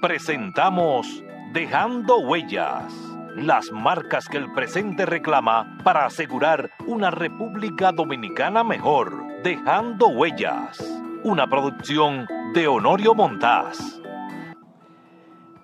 presentamos 0.00 1.22
Dejando 1.52 2.20
Huellas, 2.20 2.92
las 3.36 3.70
marcas 3.70 4.28
que 4.28 4.38
el 4.38 4.50
presente 4.52 5.04
reclama 5.04 5.76
para 5.84 6.06
asegurar 6.06 6.70
una 6.86 7.10
República 7.10 7.92
Dominicana 7.92 8.64
mejor. 8.64 9.12
Dejando 9.42 10.08
Huellas, 10.08 10.78
una 11.22 11.48
producción 11.48 12.26
de 12.54 12.66
Honorio 12.66 13.14
Montás. 13.14 14.00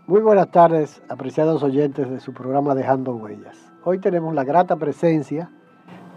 Muy 0.06 0.20
buenas 0.20 0.50
tardes, 0.50 1.02
apreciados 1.08 1.62
oyentes 1.62 2.10
de 2.10 2.20
su 2.20 2.34
programa 2.34 2.74
Dejando 2.74 3.14
Huellas. 3.14 3.72
Hoy 3.84 4.00
tenemos 4.00 4.34
la 4.34 4.44
grata 4.44 4.76
presencia 4.76 5.50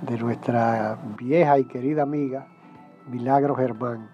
de 0.01 0.17
nuestra 0.17 0.99
vieja 1.17 1.57
y 1.57 1.65
querida 1.65 2.03
amiga, 2.03 2.47
Milagros 3.07 3.57
Germán. 3.57 4.09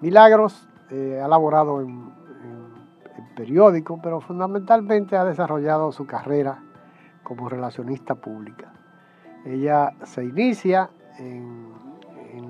Milagros 0.00 0.66
eh, 0.90 1.20
ha 1.22 1.28
laborado 1.28 1.82
en 1.82 2.19
periódico, 3.34 4.00
pero 4.02 4.20
fundamentalmente 4.20 5.16
ha 5.16 5.24
desarrollado 5.24 5.92
su 5.92 6.06
carrera 6.06 6.62
como 7.22 7.48
relacionista 7.48 8.14
pública. 8.14 8.72
Ella 9.44 9.92
se 10.04 10.24
inicia 10.24 10.90
en, 11.18 11.70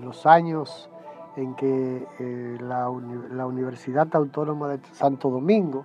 los 0.03 0.27
años 0.27 0.91
en 1.37 1.55
que 1.55 2.06
eh, 2.19 2.59
la, 2.61 2.89
Universidad 2.89 4.09
Autónoma 4.12 4.69
de 4.69 4.80
Santo 4.93 5.30
Domingo 5.30 5.84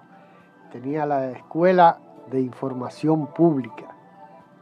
tenía 0.72 1.06
la 1.06 1.32
Escuela 1.32 2.00
de 2.32 2.42
Información 2.42 3.28
Pública, 3.28 3.96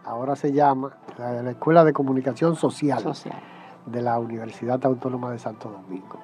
ahora 0.03 0.35
se 0.35 0.51
llama 0.51 0.97
la, 1.17 1.49
Escuela 1.49 1.85
de 1.85 1.93
Comunicación 1.93 2.55
Social, 2.55 2.99
Social 2.99 3.39
de 3.85 4.01
la 4.01 4.19
Universidad 4.19 4.83
Autónoma 4.85 5.31
de 5.31 5.39
Santo 5.39 5.69
Domingo. 5.69 6.19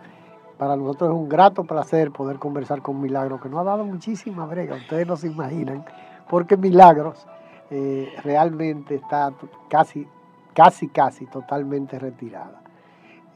Para 0.60 0.76
nosotros 0.76 1.12
es 1.12 1.16
un 1.16 1.30
grato 1.30 1.64
placer 1.64 2.12
poder 2.12 2.38
conversar 2.38 2.82
con 2.82 3.00
Milagros, 3.00 3.40
que 3.40 3.48
nos 3.48 3.62
ha 3.62 3.64
dado 3.64 3.86
muchísima 3.86 4.46
brega, 4.46 4.76
ustedes 4.76 5.08
no 5.08 5.16
se 5.16 5.28
imaginan, 5.28 5.86
porque 6.30 6.58
Milagros 6.58 7.26
eh, 7.72 8.14
realmente 8.26 8.96
está 8.96 9.32
casi, 9.70 10.06
casi, 10.54 10.90
casi 10.90 11.26
totalmente 11.28 11.98
retirada. 11.98 12.60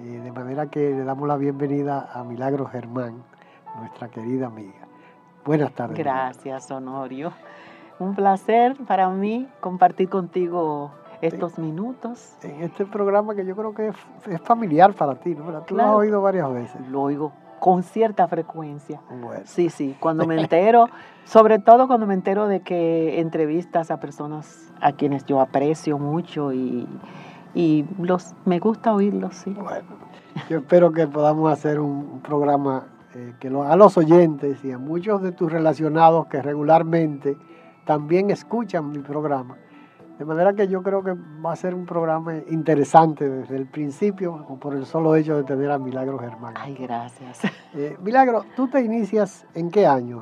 Eh, 0.02 0.20
de 0.22 0.32
manera 0.34 0.66
que 0.66 0.90
le 0.90 1.06
damos 1.06 1.26
la 1.26 1.38
bienvenida 1.38 2.10
a 2.14 2.26
Milagros 2.26 2.70
Germán, 2.72 3.24
nuestra 3.80 4.10
querida 4.10 4.48
amiga. 4.48 4.86
Buenas 5.46 5.72
tardes. 5.72 5.98
Gracias, 5.98 6.70
Honorio. 6.72 7.32
Un 8.00 8.16
placer 8.16 8.76
para 8.86 9.08
mí 9.08 9.48
compartir 9.62 10.10
contigo 10.10 10.92
estos 11.28 11.58
minutos. 11.58 12.36
En 12.44 12.64
este 12.64 12.86
programa 12.86 13.36
que 13.36 13.46
yo 13.46 13.56
creo 13.56 13.74
que 13.74 13.90
es, 13.90 14.42
familiar 14.42 14.94
para 14.94 15.16
ti, 15.16 15.36
¿no? 15.36 15.62
Tú 15.62 15.76
lo 15.76 15.84
has 15.84 15.96
oído 15.96 16.22
varias 16.22 16.52
veces. 16.54 16.88
Lo 16.90 17.02
oigo 17.02 17.32
con 17.64 17.82
cierta 17.82 18.28
frecuencia. 18.28 19.00
Sí, 19.46 19.70
sí, 19.70 19.96
cuando 20.00 20.28
me 20.28 20.36
entero, 20.42 20.90
sobre 21.24 21.60
todo 21.60 21.88
cuando 21.88 22.06
me 22.06 22.14
entero 22.14 22.48
de 22.48 22.60
que 22.60 23.22
entrevistas 23.22 23.90
a 23.90 24.02
personas 24.02 24.70
a 24.82 24.92
quienes 24.92 25.26
yo 25.26 25.40
aprecio 25.40 25.98
mucho 25.98 26.52
y, 26.52 26.88
los 28.00 28.34
me 28.44 28.60
gusta 28.60 28.94
oírlos, 28.94 29.36
sí. 29.36 29.52
Bueno, 29.52 29.88
yo 30.50 30.58
espero 30.58 30.92
que 30.92 31.08
podamos 31.08 31.54
hacer 31.54 31.80
un, 31.80 32.20
programa 32.22 32.88
eh, 33.16 33.34
que 33.40 33.48
a 33.48 33.76
los 33.78 33.98
oyentes 33.98 34.66
y 34.66 34.72
a 34.72 34.78
muchos 34.78 35.22
de 35.22 35.32
tus 35.32 35.50
relacionados 35.50 36.26
que 36.26 36.42
regularmente 36.42 37.38
también 37.86 38.30
escuchan 38.30 38.92
mi 38.92 39.00
programa, 39.00 39.56
de 40.18 40.26
manera 40.26 40.54
que 40.54 40.68
yo 40.68 40.84
creo 40.84 41.04
que 41.04 41.14
va 41.14 41.54
a 41.54 41.56
ser 41.56 41.74
un 41.74 41.86
programa 41.86 42.36
interesante 42.50 43.28
desde 43.28 43.56
el 43.56 43.66
principio, 43.66 44.46
por 44.60 44.76
el 44.76 44.86
solo 44.86 45.16
hecho 45.16 45.38
de 45.38 45.44
tener 45.44 45.72
a 45.72 45.80
Milagro 45.80 46.20
Germán. 46.20 46.54
Ay, 46.58 46.76
gracias. 46.76 47.42
Eh, 47.76 47.98
Milagro, 48.04 48.46
¿tú 48.56 48.68
te 48.68 48.82
inicias 48.82 49.48
en 49.56 49.72
qué 49.72 49.88
año? 49.88 50.22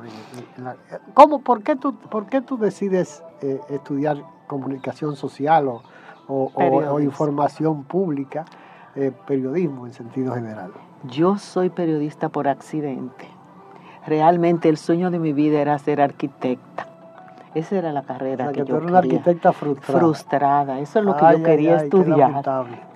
¿Cómo, 1.12 1.42
por, 1.42 1.62
qué 1.62 1.76
tú, 1.76 1.94
¿Por 1.94 2.24
qué 2.24 2.40
tú 2.40 2.56
decides 2.56 3.22
eh, 3.42 3.60
estudiar 3.68 4.24
comunicación 4.46 5.16
social 5.16 5.68
o, 6.28 7.00
información 7.00 7.84
pública, 7.84 8.46
eh, 8.94 9.12
periodismo 9.26 9.86
en 9.86 9.92
sentido 9.92 10.34
general? 10.34 10.72
Yo 11.04 11.36
soy 11.36 11.68
periodista 11.68 12.30
por 12.30 12.48
accidente. 12.48 13.28
Realmente 14.06 14.70
el 14.70 14.78
sueño 14.78 15.10
de 15.10 15.18
mi 15.18 15.34
vida 15.34 15.60
era 15.60 15.78
ser 15.78 16.00
arquitecta 16.00 16.91
esa 17.54 17.76
era 17.76 17.92
la 17.92 18.02
carrera 18.02 18.52
que, 18.52 18.60
yo 18.60 18.66
quería. 18.66 18.88
una 18.88 18.98
arquitecta 18.98 19.52
frustrada. 19.52 19.98
Frustrada, 19.98 20.80
eso 20.80 20.98
es 20.98 21.04
lo 21.04 21.16
que 21.16 21.24
yo 21.32 21.42
quería 21.42 21.76
estudiar. 21.76 22.42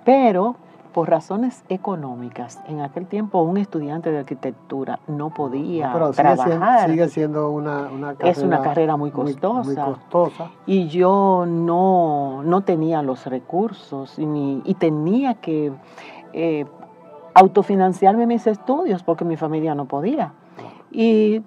Pero 0.05 0.57
por 0.93 1.11
razones 1.11 1.63
económicas, 1.69 2.59
en 2.69 2.81
aquel 2.81 3.07
tiempo 3.07 3.43
un 3.43 3.59
estudiante 3.59 4.11
de 4.11 4.21
arquitectura 4.21 4.99
no 5.07 5.29
podía 5.29 5.93
trabajar. 6.15 6.89
Sigue 6.89 7.09
siendo, 7.09 7.51
una, 7.51 7.91
carrera. 8.15 8.31
Es 8.31 8.39
una 8.39 8.63
carrera 8.63 8.97
muy 8.97 9.11
costosa. 9.11 9.99
Y 10.65 10.89
yo 10.89 11.45
no, 11.47 12.43
no 12.43 12.63
tenía 12.63 13.03
los 13.03 13.27
recursos 13.27 14.19
y, 14.19 14.63
y 14.65 14.75
tenía 14.75 15.35
que 15.35 15.71
eh, 16.33 16.65
autofinanciarme 17.35 18.27
mis 18.27 18.47
estudios 18.47 19.03
porque 19.03 19.27
mi 19.27 19.37
familia 19.37 19.75
no 19.75 19.85
podía. 19.85 20.33
Y 20.91 21.43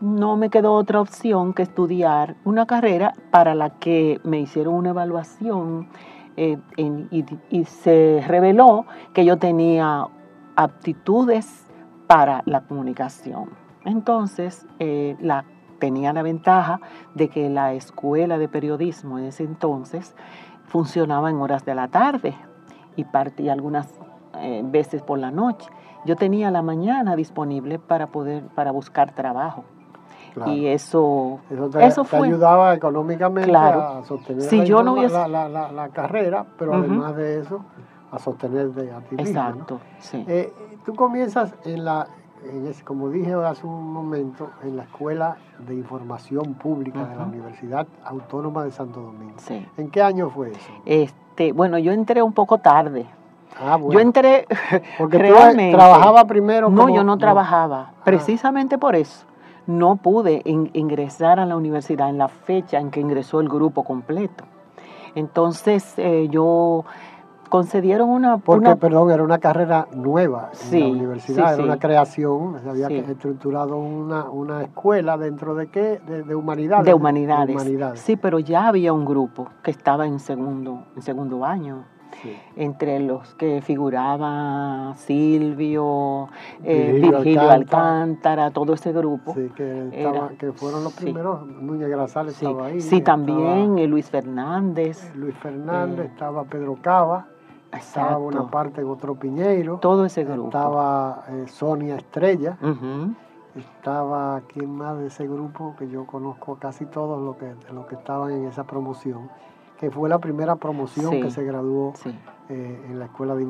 no 0.00 0.36
me 0.36 0.48
quedó 0.48 0.74
otra 0.74 1.00
opción 1.00 1.52
que 1.52 1.62
estudiar 1.62 2.36
una 2.44 2.66
carrera 2.66 3.12
para 3.30 3.54
la 3.54 3.70
que 3.70 4.20
me 4.24 4.40
hicieron 4.40 4.74
una 4.74 4.90
evaluación 4.90 5.88
eh, 6.36 6.58
y, 6.76 7.64
se 7.64 8.24
reveló 8.26 8.86
que 9.12 9.24
yo 9.24 9.36
tenía 9.36 10.06
aptitudes 10.56 11.66
para 12.06 12.42
la 12.46 12.62
comunicación. 12.62 13.50
Entonces, 13.84 14.66
eh, 14.78 15.16
la, 15.20 15.44
tenía 15.78 16.12
la 16.12 16.22
ventaja 16.22 16.80
de 17.14 17.28
que 17.28 17.50
la 17.50 17.74
escuela 17.74 18.38
de 18.38 18.48
periodismo 18.48 19.18
en 19.18 19.26
ese 19.26 19.44
entonces 19.44 20.16
funcionaba 20.64 21.30
en 21.30 21.36
horas 21.36 21.64
de 21.64 21.74
la 21.74 21.88
tarde 21.88 22.34
y 22.96 23.04
partía 23.04 23.52
algunas 23.52 23.88
eh, 24.38 24.62
veces 24.64 25.02
por 25.02 25.18
la 25.18 25.30
noche. 25.30 25.68
Yo 26.06 26.16
tenía 26.16 26.50
la 26.50 26.62
mañana 26.62 27.16
disponible 27.16 27.78
para 27.78 28.06
poder 28.06 28.44
para 28.54 28.70
buscar 28.70 29.14
trabajo. 29.14 29.64
Y 30.46 30.66
eso, 30.66 31.40
eso, 31.50 32.04
te, 32.04 32.16
ayudaba 32.16 32.74
económicamente 32.74 33.54
a 33.54 34.02
sostener 34.04 34.42
si 34.42 34.64
yo 34.64 34.82
no 34.82 34.96
la, 34.96 35.88
carrera, 35.92 36.44
pero 36.58 36.74
además 36.74 37.16
de 37.16 37.40
eso, 37.40 37.64
a 38.10 38.18
sostenerte 38.18 38.92
a 38.92 39.00
ti 39.00 39.16
Exacto, 39.18 39.80
sí. 39.98 40.24
Eh, 40.26 40.52
tú 40.84 40.94
comienzas 40.94 41.54
en 41.64 41.84
la, 41.84 42.08
como 42.84 43.08
dije 43.10 43.32
hace 43.34 43.66
un 43.66 43.92
momento, 43.92 44.50
en 44.62 44.76
la 44.76 44.84
Escuela 44.84 45.36
de 45.58 45.74
Información 45.74 46.54
Pública 46.54 47.04
de 47.04 47.16
la 47.16 47.24
Universidad 47.24 47.86
Autónoma 48.04 48.64
de 48.64 48.70
Santo 48.70 49.00
Domingo. 49.00 49.34
Sí. 49.38 49.66
¿En 49.76 49.90
qué 49.90 50.02
año 50.02 50.30
fue 50.30 50.50
eso? 50.50 50.72
Este, 50.84 51.52
bueno, 51.52 51.78
yo 51.78 51.92
entré 51.92 52.22
un 52.22 52.32
poco 52.32 52.58
tarde. 52.58 53.06
Ah, 53.60 53.76
bueno. 53.76 53.92
Yo 53.92 54.00
entré 54.00 54.46
Porque 54.98 55.18
realmente. 55.18 55.76
trabajaba 55.76 56.24
primero. 56.24 56.70
no, 56.70 56.88
yo 56.88 57.02
no, 57.02 57.18
trabajaba. 57.18 57.90
Ah. 57.90 58.02
Precisamente 58.04 58.78
por 58.78 58.94
eso 58.94 59.26
no 59.70 59.96
pude 59.96 60.42
ingresar 60.44 61.40
a 61.40 61.46
la 61.46 61.56
universidad 61.56 62.08
en 62.10 62.18
la 62.18 62.28
fecha 62.28 62.78
en 62.78 62.90
que 62.90 63.00
ingresó 63.00 63.40
el 63.40 63.48
grupo 63.48 63.84
completo. 63.84 64.44
Entonces 65.14 65.94
eh, 65.96 66.28
yo 66.30 66.84
concedieron 67.48 68.08
una... 68.08 68.38
Porque, 68.38 68.76
perdón, 68.76 69.10
era 69.10 69.22
una 69.22 69.38
carrera 69.38 69.88
nueva 69.94 70.50
en 70.70 70.80
la 70.80 70.86
universidad, 70.86 71.54
era 71.54 71.64
una 71.64 71.78
creación, 71.78 72.60
se 72.62 72.70
había 72.70 72.88
estructurado 72.88 73.76
una, 73.76 74.62
escuela 74.62 75.18
dentro 75.18 75.54
de 75.54 75.66
qué, 75.68 76.00
de, 76.06 76.34
humanidades. 76.34 76.86
De 76.86 76.94
humanidades. 76.94 78.00
Sí, 78.00 78.16
pero 78.16 78.38
ya 78.38 78.68
había 78.68 78.92
un 78.92 79.04
grupo 79.04 79.48
que 79.62 79.72
estaba 79.72 80.06
en 80.06 80.20
segundo, 80.20 80.84
en 80.94 81.02
segundo 81.02 81.44
año 81.44 81.84
entre 82.56 83.00
los 83.00 83.34
que 83.34 83.60
figuraba 83.62 84.94
Silvio, 84.96 86.28
eh, 86.62 86.98
Virgilio, 87.00 87.50
Alcántara. 87.50 88.50
todo 88.50 88.74
ese 88.74 88.92
grupo. 88.92 89.34
Sí, 89.34 89.50
que, 89.54 90.52
fueron 90.54 90.84
los 90.84 90.92
primeros, 90.94 91.46
Núñez 91.46 91.88
Grazales 91.88 92.34
estaba 92.34 92.66
ahí. 92.66 92.80
Sí, 92.80 93.00
también 93.00 93.78
eh, 93.78 93.86
Luis 93.86 94.10
Fernández. 94.10 95.12
Luis 95.14 95.36
Fernández, 95.36 96.06
eh, 96.06 96.10
estaba 96.12 96.44
Pedro 96.44 96.76
Cava. 96.80 97.26
Estaba 97.72 98.18
una 98.18 98.50
parte 98.50 98.80
en 98.80 98.88
otro 98.88 99.14
Piñeiro. 99.14 99.78
Todo 99.78 100.04
ese 100.04 100.24
grupo. 100.24 100.48
Estaba 100.48 101.24
Sonia 101.46 101.96
Estrella. 101.96 102.58
Estaba, 103.54 104.42
¿quién 104.52 104.74
más 104.76 104.98
de 104.98 105.06
ese 105.06 105.26
grupo? 105.26 105.74
Que 105.78 105.88
yo 105.88 106.04
conozco 106.04 106.56
casi 106.56 106.86
todos 106.86 107.20
los 107.20 107.36
que, 107.36 107.54
los 107.72 107.86
que 107.86 107.94
estaban 107.94 108.32
en 108.32 108.44
esa 108.46 108.64
promoción 108.64 109.28
que 109.80 109.90
fue 109.90 110.10
la 110.10 110.18
primera 110.18 110.56
promoción 110.56 111.22
que 111.22 111.30
se 111.30 111.42
graduó 111.42 111.94
eh, 112.50 112.86
en 112.90 112.98
la 112.98 113.06
Escuela 113.06 113.34
de, 113.34 113.48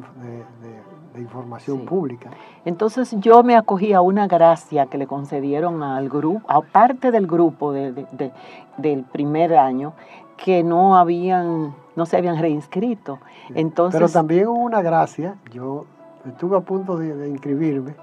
Información 1.16 1.84
Pública. 1.84 2.30
Entonces 2.64 3.16
yo 3.18 3.42
me 3.42 3.56
acogí 3.56 3.92
a 3.92 4.00
una 4.00 4.28
gracia 4.28 4.86
que 4.86 4.96
le 4.96 5.08
concedieron 5.08 5.82
al 5.82 6.08
grupo, 6.08 6.40
aparte 6.48 7.10
del 7.10 7.26
grupo 7.26 7.72
del 7.72 9.04
primer 9.10 9.56
año, 9.56 9.92
que 10.36 10.62
no 10.62 10.96
habían, 10.96 11.74
no 11.96 12.06
se 12.06 12.16
habían 12.16 12.38
reinscrito. 12.38 13.18
Entonces, 13.52 14.00
Pero 14.00 14.10
también 14.10 14.46
hubo 14.46 14.60
una 14.60 14.82
gracia, 14.82 15.34
yo 15.52 15.84
estuve 16.24 16.56
a 16.56 16.60
punto 16.60 16.96
de, 16.96 17.28
inscribirme, 17.28 17.96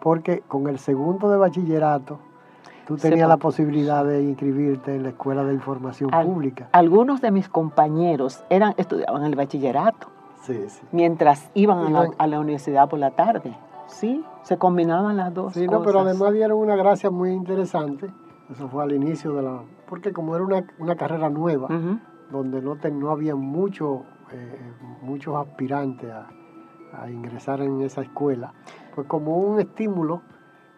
porque 0.00 0.40
con 0.48 0.66
el 0.66 0.80
segundo 0.80 1.30
de 1.30 1.38
bachillerato 1.38 2.18
Tú 2.88 2.96
tenías 2.96 3.28
la 3.28 3.36
posibilidad 3.36 4.02
de 4.02 4.22
inscribirte 4.22 4.94
en 4.94 5.02
la 5.02 5.10
Escuela 5.10 5.44
de 5.44 5.52
Información 5.52 6.08
Pública. 6.08 6.70
Algunos 6.72 7.20
de 7.20 7.30
mis 7.30 7.46
compañeros 7.46 8.42
eran, 8.48 8.72
estudiaban 8.78 9.24
el 9.24 9.34
bachillerato. 9.34 10.06
Sí, 10.40 10.58
sí. 10.68 10.80
Mientras 10.90 11.50
iban 11.52 11.80
a 11.80 11.90
la, 11.90 12.10
a 12.16 12.26
la, 12.26 12.40
universidad 12.40 12.88
por 12.88 12.98
la 12.98 13.10
tarde. 13.10 13.54
Sí, 13.88 14.24
se 14.42 14.56
combinaban 14.56 15.18
las 15.18 15.34
dos. 15.34 15.52
Sí, 15.52 15.66
no, 15.66 15.82
pero 15.82 16.00
además 16.00 16.32
dieron 16.32 16.56
una 16.56 16.76
gracia 16.76 17.10
muy 17.10 17.32
interesante. 17.32 18.06
Eso 18.50 18.70
fue 18.70 18.84
al 18.84 18.92
inicio 18.92 19.34
de 19.34 19.42
la. 19.42 19.60
Porque 19.86 20.14
como 20.14 20.34
era 20.34 20.46
una, 20.46 20.64
una 20.78 20.96
carrera 20.96 21.28
nueva, 21.28 21.68
donde 22.30 22.62
no, 22.62 22.74
no 22.74 23.10
había 23.10 23.34
mucho, 23.34 24.04
eh, 24.32 24.72
muchos 25.02 25.36
aspirantes 25.36 26.10
a, 26.10 26.26
a 27.02 27.10
ingresar 27.10 27.60
en 27.60 27.82
esa 27.82 28.00
escuela, 28.00 28.54
pues 28.94 29.06
como 29.06 29.36
un 29.36 29.60
estímulo 29.60 30.22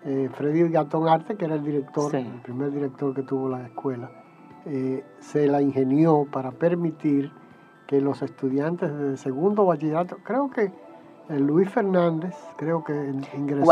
eh, 0.05 0.31
Freddy 0.32 0.69
Gatón 0.69 1.08
Arte, 1.08 1.37
que 1.37 1.44
era 1.44 1.55
el 1.55 1.64
director, 1.64 2.14
el 2.14 2.41
primer 2.43 2.70
director 2.70 3.14
que 3.14 3.23
tuvo 3.23 3.49
la 3.49 3.67
escuela, 3.67 4.11
eh, 4.67 5.05
se 5.20 5.47
la 5.47 5.62
ingenió 5.62 6.26
para 6.31 6.52
permitir 6.52 7.32
que 7.87 8.00
los 8.00 8.23
estudiantes 8.23 8.97
de 8.97 9.17
segundo 9.17 9.67
bachillerato, 9.67 10.19
creo 10.23 10.50
que 10.50 10.73
Luis 11.38 11.70
Fernández, 11.70 12.35
creo 12.56 12.82
que 12.82 12.93
ingresó. 13.37 13.64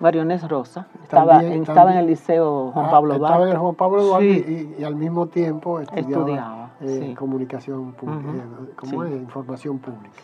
Guarionés, 0.00 0.48
Rosa, 0.48 0.86
estaba, 1.02 1.42
estaba 1.42 1.92
en 1.92 1.98
el 1.98 2.06
Liceo 2.06 2.70
Juan 2.72 2.90
Pablo 2.90 3.18
Duarte. 3.18 3.34
Estaba 3.34 3.46
en 3.46 3.52
el 3.52 3.58
Juan 3.58 3.74
Pablo 3.74 4.02
Duarte 4.04 4.76
y, 4.78 4.84
al 4.84 4.96
mismo 4.96 5.26
tiempo 5.26 5.80
estudiaba, 5.80 6.70
eh, 6.80 7.14
comunicación 7.18 7.92
pública, 7.92 8.44
como 8.76 9.04
es, 9.04 9.12
información 9.12 9.78
pública. 9.78 10.22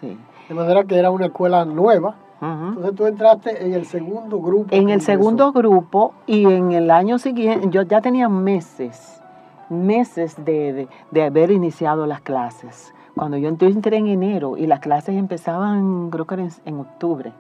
De 0.48 0.54
manera 0.54 0.84
que 0.84 0.96
era 0.96 1.10
una 1.10 1.26
escuela 1.26 1.64
nueva, 1.64 2.16
entonces 2.40 2.94
tú 2.94 3.06
entraste 3.06 3.64
en 3.64 3.74
el 3.74 3.86
segundo 3.86 4.40
grupo. 4.40 4.74
En 4.74 4.90
el 4.90 5.00
segundo 5.00 5.52
grupo 5.52 6.14
y 6.26 6.44
en 6.44 6.72
el 6.72 6.90
año 6.90 7.18
siguiente, 7.18 7.68
yo 7.70 7.82
ya 7.82 8.00
tenía 8.00 8.28
meses, 8.28 9.22
meses 9.68 10.36
de, 10.44 10.88
haber 11.24 11.50
iniciado 11.50 12.06
las 12.06 12.20
clases. 12.20 12.92
Cuando 13.14 13.36
yo 13.36 13.48
entré 13.48 13.96
en 13.96 14.08
enero 14.08 14.56
y 14.56 14.66
las 14.66 14.80
clases 14.80 15.16
empezaban, 15.16 16.10
creo 16.10 16.26
que 16.26 16.34
era 16.34 16.48
en, 16.64 16.80
octubre 16.80 17.32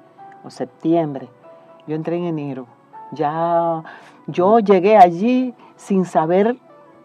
o 0.44 0.50
septiembre, 0.50 1.28
yo 1.86 1.96
entré 1.96 2.16
en 2.16 2.24
enero. 2.24 2.66
Ya 3.12 3.82
yo 4.26 4.60
llegué 4.60 4.96
allí 4.96 5.54
sin 5.76 6.04
saber 6.04 6.56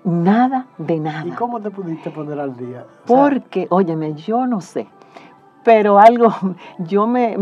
nada 0.03 0.67
de 0.77 0.99
nada. 0.99 1.27
¿Y 1.27 1.31
cómo 1.31 1.59
te 1.59 1.71
pudiste 1.71 2.11
poner 2.11 2.39
al 2.39 2.55
día? 2.55 2.85
Porque, 3.05 3.67
óyeme, 3.69 4.13
yo 4.13 4.47
no 4.47 4.61
sé 4.61 4.87
pero 5.63 5.99
algo, 5.99 6.29
yo 6.79 7.07
me, 7.07 7.37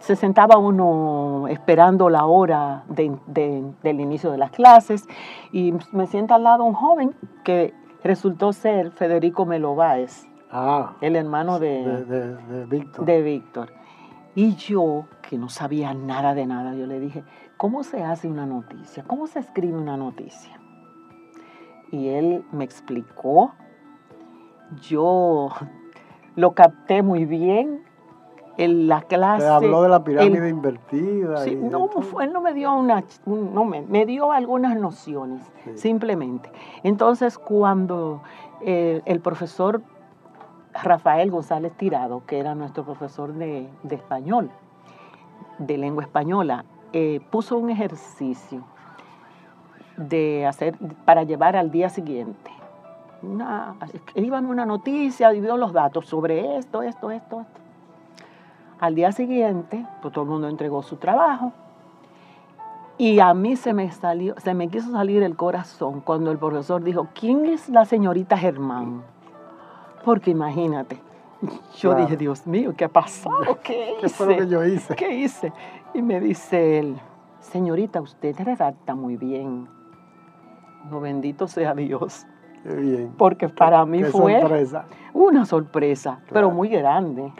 se 0.00 0.16
sentaba 0.16 0.58
uno 0.58 1.46
esperando 1.48 2.08
la 2.08 2.26
hora 2.26 2.84
del 2.88 4.00
inicio 4.00 4.30
de 4.30 4.38
las 4.38 4.50
clases 4.50 5.06
y 5.52 5.74
me 5.92 6.06
sienta 6.06 6.36
al 6.36 6.44
lado 6.44 6.64
un 6.64 6.74
joven 6.74 7.14
que 7.44 7.74
resultó 8.02 8.52
ser 8.52 8.92
Federico 8.92 9.46
Melováez, 9.46 10.26
ah, 10.50 10.94
el 11.00 11.16
hermano 11.16 11.58
de, 11.58 12.04
de, 12.04 13.22
Víctor. 13.22 13.72
Y 14.34 14.54
yo, 14.54 15.06
que 15.22 15.36
no 15.36 15.48
sabía 15.48 15.94
nada 15.94 16.34
de 16.34 16.46
nada, 16.46 16.74
yo 16.74 16.86
le 16.86 17.00
dije, 17.00 17.24
¿cómo 17.56 17.82
se 17.82 18.04
hace 18.04 18.28
una 18.28 18.46
noticia? 18.46 19.02
¿Cómo 19.04 19.26
se 19.26 19.40
escribe 19.40 19.76
una 19.76 19.96
noticia? 19.96 20.60
Y 21.90 22.08
él 22.08 22.44
me 22.52 22.64
explicó. 22.64 23.52
Yo 24.82 25.48
lo 26.38 26.52
capté 26.52 27.02
muy 27.02 27.24
bien. 27.24 27.82
En 28.56 28.88
la 28.88 29.02
clase. 29.02 29.44
Te 29.44 29.50
habló 29.50 29.82
de 29.82 29.88
la 29.88 30.02
pirámide 30.02 30.48
invertida. 30.48 31.44
Sí, 31.44 31.54
no, 31.54 31.88
fue, 31.88 32.26
no 32.26 32.40
me 32.40 32.54
dio 32.54 32.72
una, 32.72 33.04
no 33.24 33.64
me, 33.64 34.04
dio 34.04 34.32
algunas 34.32 34.76
nociones, 34.76 35.42
simplemente. 35.76 36.50
Entonces, 36.82 37.38
cuando 37.38 38.20
eh, 38.60 39.00
el 39.04 39.20
profesor 39.20 39.80
Rafael 40.74 41.30
González 41.30 41.72
Tirado, 41.76 42.24
que 42.26 42.40
era 42.40 42.56
nuestro 42.56 42.84
profesor 42.84 43.32
de, 43.34 43.68
español, 43.88 44.50
de 45.58 45.78
lengua 45.78 46.02
española, 46.02 46.64
eh, 46.92 47.20
puso 47.30 47.58
un 47.58 47.70
ejercicio 47.70 48.64
de 49.96 50.46
hacer 50.46 50.76
para 51.04 51.22
llevar 51.22 51.54
al 51.54 51.70
día 51.70 51.90
siguiente 51.90 52.57
una, 53.22 53.76
escríbame 53.92 54.48
una 54.48 54.66
noticia, 54.66 55.30
dio 55.30 55.56
los 55.56 55.72
datos 55.72 56.06
sobre 56.06 56.56
esto, 56.56 56.82
esto, 56.82 57.10
esto, 57.10 57.40
esto. 57.40 57.62
Al 58.80 58.94
día 58.94 59.10
siguiente, 59.12 59.84
pues 60.00 60.14
todo 60.14 60.24
el 60.24 60.30
mundo 60.30 60.48
entregó 60.48 60.82
su 60.82 60.96
trabajo. 60.96 61.52
Y 62.96 63.20
a 63.20 63.32
mí 63.32 63.56
se 63.56 63.72
me 63.72 63.90
salió, 63.90 64.34
se 64.38 64.54
me 64.54 64.68
quiso 64.68 64.90
salir 64.90 65.22
el 65.22 65.36
corazón 65.36 66.00
cuando 66.00 66.30
el 66.30 66.38
profesor 66.38 66.82
dijo, 66.82 67.08
¿quién 67.14 67.46
es 67.46 67.68
la 67.68 67.84
señorita 67.84 68.36
Germán? 68.36 69.02
Porque 70.04 70.30
imagínate, 70.30 71.00
yo 71.78 71.94
dije, 71.94 72.16
Dios 72.16 72.46
mío, 72.46 72.74
¿qué 72.76 72.84
ha 72.84 72.88
pasado? 72.88 73.58
¿Qué 73.62 73.92
hice? 73.92 74.00
¿Qué 74.00 74.08
fue 74.08 74.26
lo 74.26 74.36
que 74.36 74.48
yo 74.48 74.64
hice? 74.64 74.96
¿Qué 74.96 75.14
hice? 75.14 75.52
Y 75.94 76.02
me 76.02 76.20
dice 76.20 76.80
él, 76.80 77.00
señorita, 77.40 78.00
usted 78.00 78.36
redacta 78.40 78.94
muy 78.94 79.16
bien. 79.16 79.68
No, 80.90 81.00
bendito 81.00 81.46
sea 81.46 81.74
Dios. 81.74 82.26
Porque 83.16 83.48
para 83.48 83.84
mí 83.86 84.04
fue 84.04 84.42
una 85.14 85.44
sorpresa, 85.44 86.20
pero 86.32 86.50
muy 86.50 86.68
grande. 86.68 87.32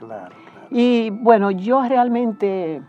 Y 0.71 1.11
bueno, 1.11 1.51
yo 1.51 1.83
realmente 1.83 2.83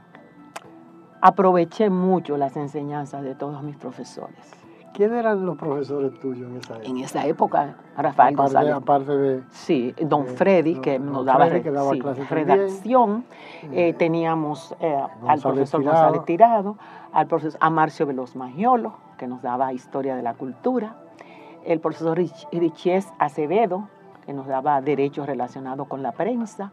aproveché 1.22 1.90
mucho 1.90 2.38
las 2.38 2.56
enseñanzas 2.58 3.24
de 3.24 3.36
todos 3.36 3.64
mis 3.64 3.78
profesores. 3.78 4.56
¿Quién 4.94 5.14
eran 5.14 5.46
los 5.46 5.58
profesores 5.58 6.20
tuyos 6.20 6.50
en 6.50 6.58
esa 6.58 6.74
época? 6.76 6.90
En 6.90 6.98
esa 6.98 7.26
época, 7.26 7.76
Rafael 7.96 8.34
aparte, 8.34 8.36
González. 8.36 8.74
Aparte 8.74 9.18
de... 9.18 9.44
Sí, 9.50 9.96
don 10.02 10.26
Freddy, 10.26 10.76
que 10.82 11.00
nos 11.00 11.26
daba, 11.26 11.48
redacción. 11.48 13.24
Eh, 13.72 13.94
teníamos 13.94 14.76
eh, 14.82 15.02
al 15.28 15.40
profesor 15.40 15.84
González 15.84 16.26
Tirado, 16.26 16.78
al 17.14 17.28
profesor 17.28 17.58
Amarcio 17.62 18.08
Veloz 18.08 18.36
Magiolo, 18.36 18.94
que 19.18 19.28
nos 19.28 19.42
daba 19.42 19.72
historia 19.72 20.16
de 20.16 20.24
la 20.24 20.34
cultura 20.34 20.96
el 21.66 21.80
profesor 21.80 22.18
Riches 22.52 23.08
Acevedo, 23.20 23.88
que 24.26 24.34
nos 24.34 24.48
daba 24.48 24.82
derechos 24.82 25.26
relacionados 25.28 25.88
con 25.88 26.04
la 26.04 26.12
prensa. 26.12 26.72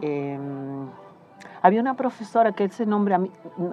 Em, 0.00 0.86
había 1.62 1.80
una 1.80 1.94
profesora 1.94 2.52
que 2.52 2.64
ese 2.64 2.86
nombre, 2.86 3.16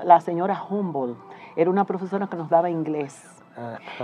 la 0.04 0.20
señora 0.22 0.62
Humboldt, 0.70 1.18
era 1.56 1.70
una 1.70 1.86
profesora 1.86 2.28
que 2.28 2.36
nos 2.36 2.50
daba 2.50 2.70
inglés. 2.70 3.32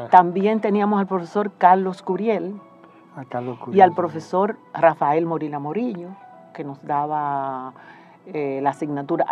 También 0.09 0.61
teníamos 0.61 0.99
al 0.99 1.07
profesor 1.07 1.51
Carlos 1.57 2.01
Curiel, 2.01 2.59
y 3.73 3.81
al 3.81 3.91
profesor 3.93 4.57
Rafael 4.73 5.25
Morila 5.25 5.59
Morillo, 5.59 6.09
que 6.53 6.63
nos 6.63 6.81
daba 6.85 7.73
eh, 8.25 8.59
la 8.61 8.69
asignatura, 8.69 9.25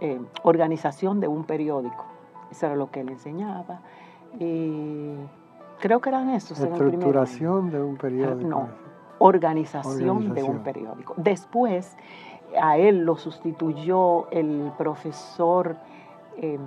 eh, 0.00 0.20
organización 0.42 1.20
de 1.20 1.28
un 1.28 1.44
periódico. 1.44 2.04
Eso 2.50 2.66
era 2.66 2.76
lo 2.76 2.90
que 2.90 3.00
él 3.00 3.10
enseñaba. 3.10 3.80
Y 4.38 5.14
Creo 5.82 6.00
que 6.00 6.10
eran 6.10 6.30
esos. 6.30 6.60
Estructuración 6.60 7.72
de 7.72 7.82
un 7.82 7.96
periódico. 7.96 8.48
No, 8.48 8.68
organización, 9.18 10.32
de 10.32 10.40
un 10.44 10.60
periódico. 10.60 11.14
Después, 11.16 11.96
a 12.60 12.78
él 12.78 13.04
lo 13.04 13.16
sustituyó 13.16 14.30
el 14.30 14.70
profesor 14.78 15.76
eh, 16.36 16.60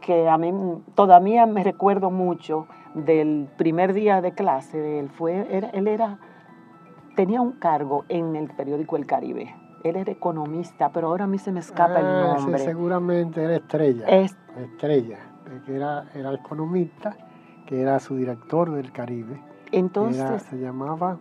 que 0.00 0.28
a 0.28 0.38
mí 0.38 0.54
todavía 0.94 1.44
me 1.46 1.64
recuerdo 1.64 2.12
mucho 2.12 2.68
del 2.94 3.48
primer 3.56 3.94
día 3.94 4.20
de 4.20 4.30
clase 4.30 5.00
él. 5.00 5.10
Fue, 5.10 5.44
él 5.72 5.88
era, 5.88 6.20
tenía 7.16 7.40
un 7.40 7.52
cargo 7.58 8.04
en 8.08 8.36
el 8.36 8.48
periódico 8.50 8.96
El 8.96 9.06
Caribe. 9.06 9.56
Él 9.82 9.96
era 9.96 10.12
economista, 10.12 10.92
pero 10.92 11.08
ahora 11.08 11.24
a 11.24 11.26
mí 11.26 11.38
se 11.38 11.50
me 11.50 11.58
escapa 11.58 11.98
el 11.98 12.06
ah, 12.06 12.36
nombre. 12.38 12.60
seguramente 12.60 13.42
era 13.42 13.56
Estrella. 13.56 14.06
Estrella, 14.06 15.18
que 15.66 15.74
era, 15.74 16.04
era 16.14 16.32
economista 16.32 17.16
que 17.66 17.80
era 17.80 17.98
su 18.00 18.16
director 18.16 18.70
del 18.70 18.92
Caribe. 18.92 19.40
Entonces. 19.70 20.42
se 20.42 20.58
llamaba. 20.58 21.18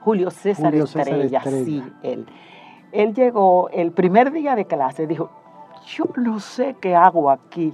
Julio 0.00 0.30
César, 0.30 0.74
Estrella, 0.74 1.42
sí, 1.44 1.82
él. 2.02 2.26
Él 2.90 3.14
llegó 3.14 3.70
el 3.70 3.92
primer 3.92 4.32
día 4.32 4.56
de 4.56 4.64
clase, 4.64 5.06
dijo: 5.06 5.30
Yo 5.86 6.04
no 6.16 6.40
sé 6.40 6.76
qué 6.80 6.96
hago 6.96 7.30
aquí, 7.30 7.72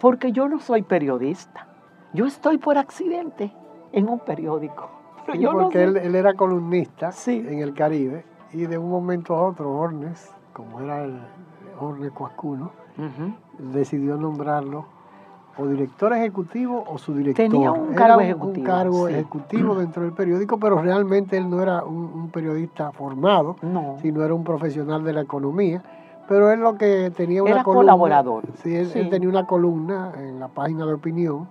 porque 0.00 0.32
yo 0.32 0.48
no 0.48 0.58
soy 0.58 0.82
periodista. 0.82 1.68
Yo 2.12 2.26
estoy 2.26 2.58
por 2.58 2.76
accidente 2.76 3.52
en 3.92 4.08
un 4.08 4.18
periódico. 4.18 4.90
porque 5.52 5.84
él, 5.84 5.96
era 6.14 6.34
columnista 6.34 7.10
en 7.26 7.60
el 7.60 7.74
Caribe 7.74 8.24
y 8.52 8.66
de 8.66 8.76
un 8.76 8.90
momento 8.90 9.36
a 9.36 9.46
otro 9.46 9.72
Hornes, 9.72 10.32
como 10.52 10.80
era 10.80 11.04
el 11.04 11.20
Hornes 11.78 12.10
Coascuno, 12.10 12.72
decidió 13.58 14.16
nombrarlo 14.16 14.84
o 15.56 15.66
director 15.66 16.12
ejecutivo 16.12 16.84
o 16.86 16.98
su 16.98 17.14
director. 17.14 17.48
Tenía 17.48 17.70
un 17.72 17.94
cargo 17.94 18.20
ejecutivo. 18.20 18.64
Un 18.64 18.70
cargo 18.70 19.08
ejecutivo 19.08 19.74
dentro 19.78 20.02
del 20.02 20.12
periódico, 20.12 20.58
pero 20.58 20.80
realmente 20.80 21.36
él 21.36 21.48
no 21.48 21.60
era 21.62 21.84
un, 21.84 22.30
periodista 22.30 22.92
formado, 22.92 23.56
sino 24.00 24.24
era 24.24 24.32
un 24.32 24.44
profesional 24.44 25.04
de 25.04 25.12
la 25.12 25.20
economía. 25.22 25.82
Pero 26.28 26.50
él 26.50 26.60
lo 26.60 26.76
que 26.78 27.12
tenía 27.14 27.42
una 27.42 27.52
era 27.52 27.64
colaborador. 27.64 28.44
Sí 28.62 28.74
él, 28.74 29.10
tenía 29.10 29.28
una 29.28 29.46
columna 29.46 30.12
en 30.16 30.40
la 30.40 30.48
página 30.48 30.86
de 30.86 30.94
opinión 30.94 31.48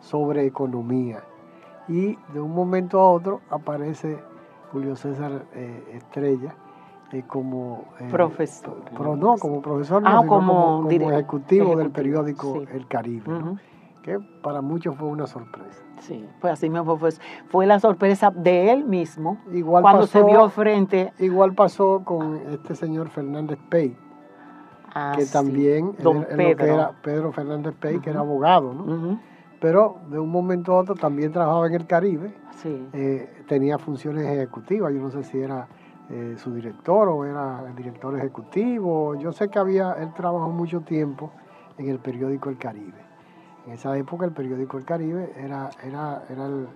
sobre 0.00 0.46
economía. 0.46 1.22
Y 1.86 2.18
de 2.32 2.40
un 2.40 2.54
momento 2.54 2.98
a 2.98 3.10
otro 3.10 3.40
aparece 3.50 4.18
Julio 4.72 4.96
César 4.96 5.44
eh, 5.54 5.84
Estrella 5.92 6.56
eh, 7.14 7.24
como 7.26 7.84
profesor. 8.10 8.76
no, 9.16 9.36
como 9.36 9.62
profesor, 9.62 10.02
no, 10.02 10.08
ah, 10.08 10.26
como, 10.26 10.88
ejecutivo, 10.90 11.76
del 11.76 11.90
periódico 11.90 12.62
El 12.72 12.86
Caribe, 12.88 13.24
que 14.02 14.18
para 14.42 14.60
muchos 14.60 14.96
fue 14.96 15.08
una 15.08 15.26
sorpresa. 15.26 15.82
Sí, 16.00 16.26
pues 16.40 16.52
así 16.52 16.68
mismo 16.68 16.96
fue, 16.98 17.10
fue 17.48 17.66
la 17.66 17.78
sorpresa 17.80 18.30
de 18.30 18.72
él 18.72 18.84
mismo 18.84 19.38
igual 19.52 19.82
cuando 19.82 20.06
se 20.06 20.22
vio 20.22 20.48
frente. 20.50 21.12
Igual 21.18 21.54
pasó 21.54 22.02
con 22.04 22.36
este 22.50 22.74
señor 22.74 23.08
Fernández 23.08 23.58
Pey, 23.68 23.96
ah, 24.94 25.14
que 25.16 25.24
también 25.26 25.94
Don 26.02 26.24
Pedro. 26.24 26.64
era 26.64 26.92
Pedro 27.02 27.32
Fernández 27.32 27.74
Pey, 27.78 28.00
que 28.00 28.10
era 28.10 28.20
abogado, 28.20 28.74
¿no? 28.74 29.20
Pero 29.60 29.98
de 30.10 30.18
un 30.18 30.30
momento 30.30 30.72
a 30.72 30.80
otro 30.80 30.94
también 30.94 31.32
trabajaba 31.32 31.66
en 31.68 31.74
el 31.74 31.86
Caribe, 31.86 32.34
sí. 32.56 32.86
Eh, 32.92 33.44
tenía 33.46 33.78
funciones 33.78 34.26
ejecutivas, 34.26 34.92
yo 34.92 35.00
no 35.00 35.10
sé 35.10 35.22
si 35.22 35.38
era 35.38 35.68
eh, 36.10 36.34
su 36.36 36.52
director 36.54 37.08
o 37.08 37.24
era 37.24 37.64
el 37.66 37.74
director 37.74 38.16
ejecutivo, 38.18 39.14
yo 39.14 39.32
sé 39.32 39.48
que 39.48 39.58
había, 39.58 39.94
él 39.94 40.12
trabajó 40.12 40.50
mucho 40.50 40.82
tiempo 40.82 41.30
en 41.78 41.88
el 41.88 41.98
periódico 41.98 42.50
El 42.50 42.58
Caribe. 42.58 43.00
En 43.66 43.72
esa 43.72 43.96
época 43.96 44.26
el 44.26 44.32
periódico 44.32 44.76
El 44.76 44.84
Caribe 44.84 45.32
era, 45.36 45.70
era, 45.82 46.22
era 46.28 46.46
el, 46.46 46.68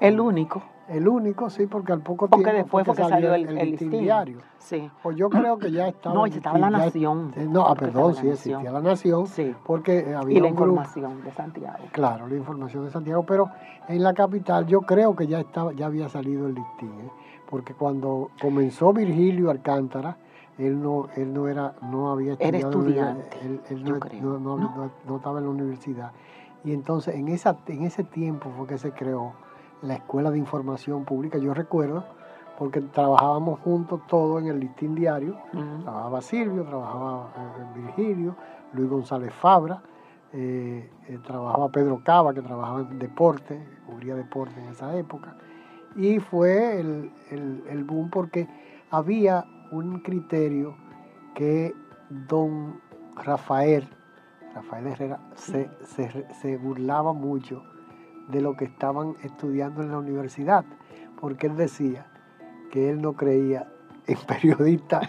el, 0.00 0.20
único. 0.20 0.60
El 0.88 1.06
único, 1.06 1.50
sí, 1.50 1.66
porque 1.66 1.92
al 1.92 2.00
poco 2.00 2.26
tiempo 2.26 2.42
porque 2.42 2.52
después 2.52 2.84
fue 2.84 2.96
que 2.96 3.04
salió 3.04 3.32
el, 3.32 3.56
el, 3.56 3.76
diario. 3.76 4.38
Sí. 4.58 4.90
Pues 5.04 5.16
yo 5.16 5.30
creo 5.30 5.56
que 5.58 5.70
ya 5.70 5.86
estaba. 5.86 6.12
No, 6.12 6.26
ya 6.26 6.36
estaba 6.38 6.58
La 6.58 6.70
Nación. 6.70 7.32
Eh, 7.36 7.46
no, 7.48 7.64
ah, 7.68 7.76
perdón, 7.76 8.16
sí, 8.16 8.28
existía 8.28 8.72
La 8.72 8.80
Nación. 8.80 9.28
Sí. 9.28 9.54
Porque 9.64 10.14
había 10.16 10.38
y 10.38 10.40
la 10.40 10.48
información 10.48 11.22
de 11.22 11.30
Santiago. 11.30 11.84
Claro, 11.92 12.26
la 12.26 12.34
información 12.34 12.84
de 12.86 12.90
Santiago, 12.90 13.24
pero 13.24 13.48
en 13.86 14.02
la 14.02 14.12
capital 14.12 14.66
yo 14.66 14.80
creo 14.80 15.14
que 15.14 15.28
ya 15.28 15.38
estaba 15.38 15.72
ya 15.72 15.86
había 15.86 16.08
salido 16.08 16.48
el 16.48 16.54
listín, 16.54 16.90
¿eh? 16.90 17.10
Porque 17.52 17.74
cuando 17.74 18.30
comenzó 18.40 18.94
Virgilio 18.94 19.50
Alcántara, 19.50 20.16
él 20.56 20.82
no, 20.82 21.08
él 21.16 21.34
no 21.34 21.48
era, 21.48 21.74
no 21.82 22.10
había 22.10 22.32
estudiado. 22.32 22.56
Era 22.56 22.66
estudiante. 22.66 23.38
Él, 23.68 23.84
no, 23.84 25.16
estaba 25.16 25.38
en 25.38 25.44
la 25.44 25.50
universidad. 25.50 26.12
Y 26.64 26.72
entonces 26.72 27.14
en, 27.14 27.28
esa, 27.28 27.58
en 27.66 27.82
ese 27.82 28.04
tiempo 28.04 28.50
fue 28.56 28.66
que 28.66 28.78
se 28.78 28.92
creó 28.92 29.34
la 29.82 29.96
Escuela 29.96 30.30
de 30.30 30.38
Información 30.38 31.04
Pública. 31.04 31.36
Yo 31.36 31.52
recuerdo, 31.52 32.06
porque 32.58 32.80
trabajábamos 32.80 33.60
juntos 33.60 34.00
todos 34.06 34.40
en 34.40 34.48
el 34.48 34.58
listín 34.58 34.94
diario. 34.94 35.36
Trabajaba 35.82 36.22
Silvio, 36.22 36.64
trabajaba 36.64 37.34
eh, 37.36 37.80
Virgilio, 37.80 38.34
Luis 38.72 38.88
González 38.88 39.30
Fabra, 39.30 39.82
eh, 40.32 40.88
eh, 41.06 41.18
trabajaba 41.22 41.68
Pedro 41.68 42.00
Cava, 42.02 42.32
que 42.32 42.40
trabajaba 42.40 42.80
en 42.80 42.98
deporte, 42.98 43.62
cubría 43.86 44.14
deporte 44.14 44.58
en 44.58 44.70
esa 44.70 44.96
época. 44.96 45.36
Y 45.96 46.18
fue 46.20 46.80
el, 46.80 47.10
el, 47.30 47.62
el 47.68 47.84
boom 47.84 48.10
porque 48.10 48.48
había 48.90 49.44
un 49.70 50.00
criterio 50.00 50.76
que 51.34 51.74
don 52.28 52.80
Rafael, 53.16 53.88
Rafael 54.54 54.86
Herrera, 54.86 55.18
se, 55.34 56.56
burlaba 56.58 57.12
mucho 57.12 57.62
de 58.28 58.40
lo 58.40 58.54
que 58.54 58.66
estaban 58.66 59.16
estudiando 59.22 59.82
en 59.82 59.90
la 59.90 59.98
universidad, 59.98 60.64
porque 61.20 61.46
él 61.46 61.56
decía 61.56 62.06
que 62.70 62.90
él 62.90 63.00
no 63.00 63.14
creía 63.14 63.66
en 64.06 64.18
periodistas 64.26 65.08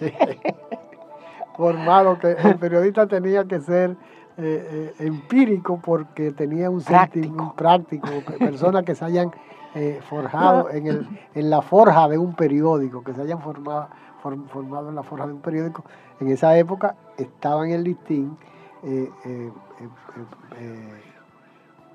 formados, 1.56 2.18
que 2.18 2.32
el 2.32 2.58
periodista 2.58 3.06
tenía 3.06 3.44
que 3.44 3.60
ser 3.60 3.96
eh, 4.38 4.94
eh, 4.98 5.06
empírico 5.06 5.78
porque 5.84 6.32
tenía 6.32 6.70
un 6.70 6.80
práctico, 6.80 7.52
práctico 7.54 8.08
personas 8.38 8.82
que 8.82 8.94
se 8.94 9.04
hayan 9.04 9.30
eh, 9.74 10.00
forjado 10.08 10.70
en, 10.70 10.86
el, 10.86 11.06
en 11.34 11.50
la 11.50 11.60
forja 11.60 12.08
de 12.08 12.16
un 12.16 12.32
periódico, 12.34 13.04
que 13.04 13.12
se 13.12 13.20
hayan 13.20 13.42
formado, 13.42 13.88
formado 14.22 14.88
en 14.88 14.94
la 14.94 15.02
forja 15.02 15.26
de 15.26 15.34
un 15.34 15.40
periódico. 15.40 15.84
En 16.18 16.28
esa 16.28 16.56
época 16.56 16.94
estaba 17.18 17.66
en 17.66 17.72
el 17.72 17.84
listín 17.84 18.38
eh, 18.84 19.10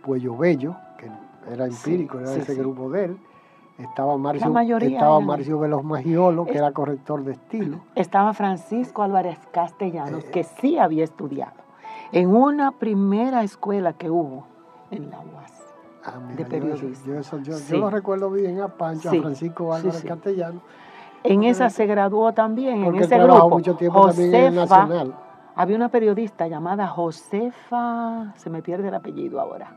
Puello 0.04 0.38
Bello, 0.38 0.76
que 1.00 1.10
era 1.52 1.66
empírico, 1.66 2.20
era 2.20 2.36
ese 2.36 2.54
grupo 2.54 2.92
de 2.92 3.06
él. 3.06 3.18
Estaba 3.80 4.16
Marcio, 4.18 4.56
estaba 4.80 5.20
Marcio 5.22 5.60
Veloz 5.60 5.84
Magiolo, 5.84 6.46
que 6.46 6.58
era 6.58 6.72
corrector 6.72 7.24
de 7.24 7.32
estilo. 7.32 7.80
Estaba 7.96 8.34
Francisco 8.34 9.02
Álvarez 9.02 9.40
Castellanos, 9.52 10.24
que 10.26 10.44
sí 10.44 10.78
había 10.78 11.04
estudiado 11.04 11.67
en 12.12 12.30
una 12.30 12.72
primera 12.72 13.44
escuela 13.44 13.94
que 13.94 14.10
hubo 14.10 14.48
en 14.92 15.10
la 15.10 15.20
UAS. 15.20 15.54
Ah, 16.04 16.20
de 16.36 16.46
periodismo. 16.46 17.22
Yo, 17.44 17.78
lo 17.78 17.90
recuerdo 17.90 18.32
bien 18.32 18.62
a 18.62 18.70
Pancho, 18.70 19.10
a 19.10 19.14
Francisco 19.14 19.74
Álvarez 19.74 20.04
Castellano. 20.04 20.62
En 21.24 21.44
esa 21.44 21.70
se 21.70 21.86
graduó 21.86 22.34
también, 22.34 22.86
en 22.86 22.96
ese 22.96 23.18
grupo. 23.18 23.50
mucho 23.50 23.76
tiempo 23.76 24.04
Josefa, 24.04 24.52
Nacional. 24.52 25.16
Había 25.56 25.76
una 25.76 25.90
periodista 25.90 26.48
llamada 26.48 26.88
Josefa, 26.88 28.34
se 28.38 28.50
me 28.50 28.62
pierde 28.62 28.88
el 28.88 28.94
apellido 28.94 29.42
ahora. 29.42 29.76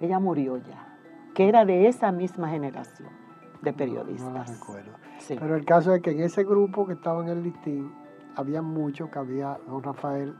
Ella 0.00 0.18
murió 0.20 0.56
ya, 0.56 0.96
que 1.34 1.48
era 1.48 1.64
de 1.64 1.88
esa 1.88 2.12
misma 2.12 2.48
generación 2.48 3.10
de 3.60 3.72
periodistas. 3.72 4.32
No, 4.32 4.44
recuerdo. 4.44 4.92
Pero 5.28 5.56
el 5.56 5.64
caso 5.64 5.94
es 5.94 6.02
que 6.02 6.12
en 6.12 6.20
ese 6.20 6.44
grupo 6.44 6.86
que 6.86 6.92
estaba 6.94 7.22
en 7.22 7.28
el 7.28 7.42
listín, 7.42 7.92
había 8.36 8.62
mucho 8.62 9.10
que 9.10 9.18
había, 9.18 9.58
don 9.66 9.82
Rafael 9.82 10.34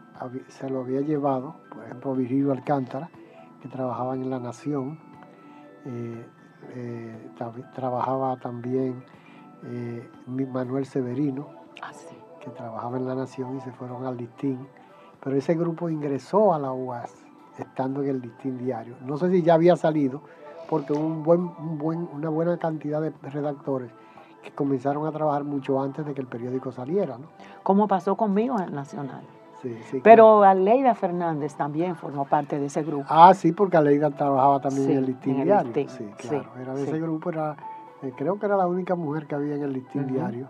se 0.49 0.69
lo 0.69 0.81
había 0.81 1.01
llevado, 1.01 1.57
por 1.73 1.85
ejemplo, 1.85 2.15
Virgilio 2.15 2.53
Alcántara, 2.53 3.11
que 3.61 3.69
trabajaban 3.69 4.23
en 4.23 4.31
La 4.31 4.39
Nación, 4.39 4.99
eh, 5.85 6.27
eh, 6.75 7.31
trabajaba 7.75 8.37
también 8.39 9.05
eh, 9.65 10.09
Manuel 10.27 10.87
Severino, 10.87 11.49
ah, 11.83 11.93
que 12.41 12.51
trabajaba 12.51 12.97
en 12.97 13.07
La 13.07 13.15
Nación 13.15 13.57
y 13.57 13.61
se 13.61 13.73
fueron 13.73 14.05
al 14.07 14.17
listín, 14.17 14.67
pero 15.23 15.37
ese 15.37 15.55
grupo 15.55 15.89
ingresó 15.89 16.53
a 16.53 16.59
la 16.59 16.73
UAS 16.73 17.13
estando 17.59 18.03
en 18.03 18.11
el 18.11 18.21
listín 18.21 18.59
diario. 18.59 18.97
No 19.05 19.17
sé 19.17 19.31
si 19.31 19.43
ya 19.43 19.55
había 19.55 19.77
salido, 19.77 20.23
porque 20.69 20.93
hubo 20.93 21.07
un 21.07 21.23
buen, 21.23 21.41
un 21.41 21.79
buen, 21.79 22.09
una 22.13 22.29
buena 22.29 22.59
cantidad 22.59 23.01
de 23.01 23.13
redactores 23.23 23.91
que 24.45 24.53
comenzaron 24.53 25.07
a 25.07 25.13
trabajar 25.13 25.43
mucho 25.43 25.81
antes 25.81 26.05
de 26.07 26.15
que 26.15 26.21
el 26.21 26.27
periódico 26.27 26.71
saliera. 26.71 27.19
¿no? 27.19 27.27
Como 27.63 27.89
pasó 27.89 28.15
conmigo 28.15 28.61
en 28.61 28.75
Nacional. 28.75 29.25
Pero 30.03 30.43
Aleida 30.43 30.95
Fernández 30.95 31.55
también 31.55 31.97
formó 31.97 32.27
parte 32.27 32.59
de 32.59 32.67
ese 32.67 32.83
grupo. 32.83 33.07
Ah, 33.09 33.33
sí, 33.35 33.53
porque 33.53 33.79
Aleida 33.79 34.11
trabajaba 34.11 34.61
también 34.61 34.91
en 34.91 34.99
el 34.99 35.07
listín 35.07 35.43
diario. 35.43 35.89
sí, 35.89 36.05
claro. 36.19 36.51
era 36.61 36.75
de 36.75 36.83
ese 36.83 37.01
grupo, 37.01 37.31
era, 37.31 37.57
eh, 38.03 38.13
creo 38.15 38.39
que 38.39 38.47
era 38.47 38.59
la 38.59 38.67
única 38.67 38.95
mujer 38.95 39.27
que 39.27 39.35
había 39.35 39.55
en 39.55 39.63
el 39.63 39.73
listín 39.73 40.07
diario, 40.07 40.49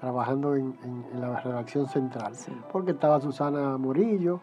trabajando 0.00 0.54
en, 0.56 0.74
la 1.20 1.40
redacción 1.40 1.86
central. 1.88 2.32
Porque 2.72 2.92
estaba 2.92 3.20
Susana 3.20 3.76
Morillo. 3.76 4.40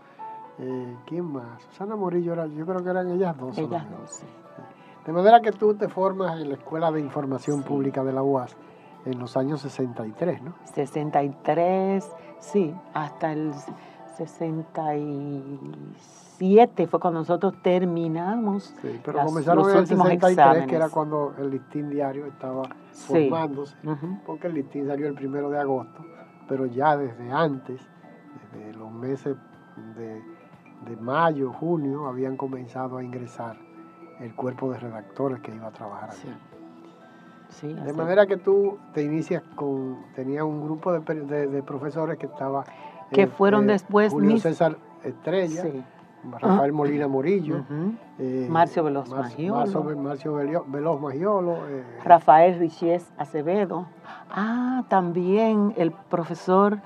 Eh, 0.60 0.96
¿Quién 1.08 1.26
más? 1.26 1.64
Susana 1.70 1.96
Morillo, 1.96 2.34
era, 2.34 2.46
yo 2.46 2.66
creo 2.66 2.84
que 2.84 2.90
eran 2.90 3.10
ellas 3.10 3.36
dos. 3.38 3.58
Ellas 3.58 3.84
dos, 3.90 4.24
De 5.06 5.12
manera 5.12 5.42
que 5.42 5.52
tú 5.52 5.74
te 5.74 5.88
formas 5.88 6.40
en 6.40 6.50
la 6.50 6.56
Escuela 6.56 6.92
de 6.92 7.00
Información 7.00 7.64
Pública 7.64 8.04
de 8.04 8.14
la 8.14 8.22
UAS 8.22 8.56
en 9.06 9.20
los 9.20 9.38
años 9.38 9.62
63, 9.62 10.42
¿no? 10.42 10.56
63, 10.74 12.12
sí, 12.40 12.76
hasta 12.94 13.32
el 13.32 13.54
67 14.18 16.88
fue 16.88 17.00
cuando 17.00 17.22
nosotros 17.22 17.54
terminamos. 17.62 18.76
Sí, 18.82 19.00
pero 19.04 19.24
comenzaron 19.26 19.70
en 19.70 19.78
el 19.78 19.88
63, 19.88 20.68
que 20.68 20.76
era 20.76 20.90
cuando 20.90 21.34
el 21.38 21.52
listín 21.52 21.90
diario 21.90 22.26
estaba 22.26 22.64
formándose, 22.92 23.78
porque 24.26 24.48
el 24.48 24.56
listín 24.56 24.88
salió 24.88 25.08
el 25.08 25.16
primero 25.16 25.50
de 25.50 25.60
agosto, 25.60 26.04
pero 26.48 26.66
ya 26.66 26.98
desde 26.98 27.32
antes, 27.32 27.80
desde 28.54 28.74
los 28.74 28.92
meses 28.92 29.38
de, 29.96 30.22
mayo, 31.00 31.54
junio, 31.54 32.08
habían 32.08 32.36
comenzado 32.38 32.98
a 32.98 33.04
ingresar 33.04 33.58
el 34.20 34.36
cuerpo 34.36 34.72
de 34.72 34.80
redactores 34.80 35.40
que 35.42 35.56
iba 35.56 35.68
a 35.68 35.72
trabajar 35.72 36.10
allí. 36.12 36.22
Sí. 36.22 36.30
De 37.62 37.94
manera 37.94 38.26
que 38.26 38.38
tú 38.38 38.78
te 38.94 39.04
inicias 39.04 39.44
con, 39.56 40.06
tenía 40.16 40.44
un 40.44 40.64
grupo 40.64 40.92
de, 40.94 41.48
de 41.48 41.64
profesores 41.64 42.18
que 42.18 42.26
estaba 42.26 42.64
que 43.12 43.28
fueron 43.28 43.70
este, 43.70 43.74
después 43.74 44.12
Julio 44.12 44.38
César 44.40 44.78
Estrella, 45.04 45.64
Rafael 46.40 46.72
Molina 46.72 47.08
Morillo, 47.08 47.64
eh, 48.20 48.48
Marcio 48.50 48.84
Veloz 48.84 49.10
Magiolo, 49.10 49.96
Marcio, 49.96 50.34
Veloz 50.68 51.02
Magiolo 51.02 51.68
eh, 51.68 51.84
Rafael 52.04 52.60
Richies 52.60 53.12
Acevedo, 53.18 53.88
ah, 54.30 54.84
también 54.88 55.74
el 55.78 55.92
profesor 55.92 56.80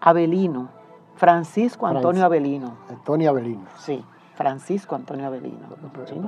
Abelino, 0.00 0.68
Francisco 1.16 1.86
Antonio 1.86 2.24
Abelino. 2.24 2.76
Antonio 2.88 3.30
Abelino. 3.30 3.64
Sí. 3.78 4.04
Francisco 4.38 4.94
Antonio 4.94 5.26
Avelino. 5.26 5.66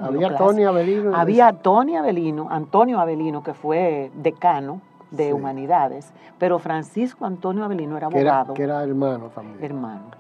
había 0.03 0.27
Antonio 0.27 0.71
Avelino. 0.71 1.15
Había 1.15 1.47
Antonio 1.47 2.01
Avelino, 2.01 2.49
Antonio 2.51 2.99
Avelino, 2.99 3.41
que 3.45 3.55
fue 3.55 4.11
decano 4.17 4.81
de 5.13 5.33
humanidades, 5.33 6.13
pero 6.37 6.59
Francisco 6.59 7.25
Antonio 7.25 7.65
Avelino 7.65 7.97
era 7.97 8.09
abogado. 8.09 8.55
Que 8.55 8.65
era, 8.65 8.83
hermano 8.83 9.29
también. 9.29 9.63
Hermano. 9.63 10.11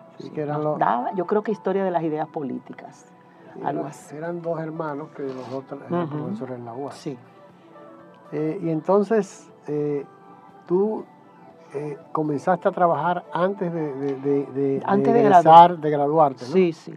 yo 1.16 1.26
creo 1.26 1.42
que 1.42 1.50
historia 1.50 1.82
de 1.82 1.90
las 1.90 2.04
ideas 2.04 2.28
políticas. 2.28 3.06
algo 3.64 3.86
así. 3.86 4.14
Eran 4.16 4.40
dos 4.40 4.60
hermanos 4.60 5.08
que 5.16 5.24
los 5.24 5.50
dos 5.50 5.64
eran 5.88 6.08
profesores 6.08 6.58
en 6.58 6.64
la 6.64 6.72
UAS. 6.72 6.94
Sí. 6.94 7.18
Eh, 8.30 8.60
y 8.62 8.70
entonces, 8.70 9.50
eh, 9.66 10.06
tú 10.68 11.04
eh, 11.74 11.98
comenzaste 12.12 12.68
a 12.68 12.70
trabajar 12.70 13.24
antes 13.32 13.72
de, 13.72 13.94
de, 13.94 14.14
de, 14.46 14.82
antes 14.86 15.12
de, 15.12 15.22
de, 15.24 15.90
graduarte, 15.90 16.44
¿no? 16.44 16.52
Sí, 16.52 16.72
sí. 16.72 16.96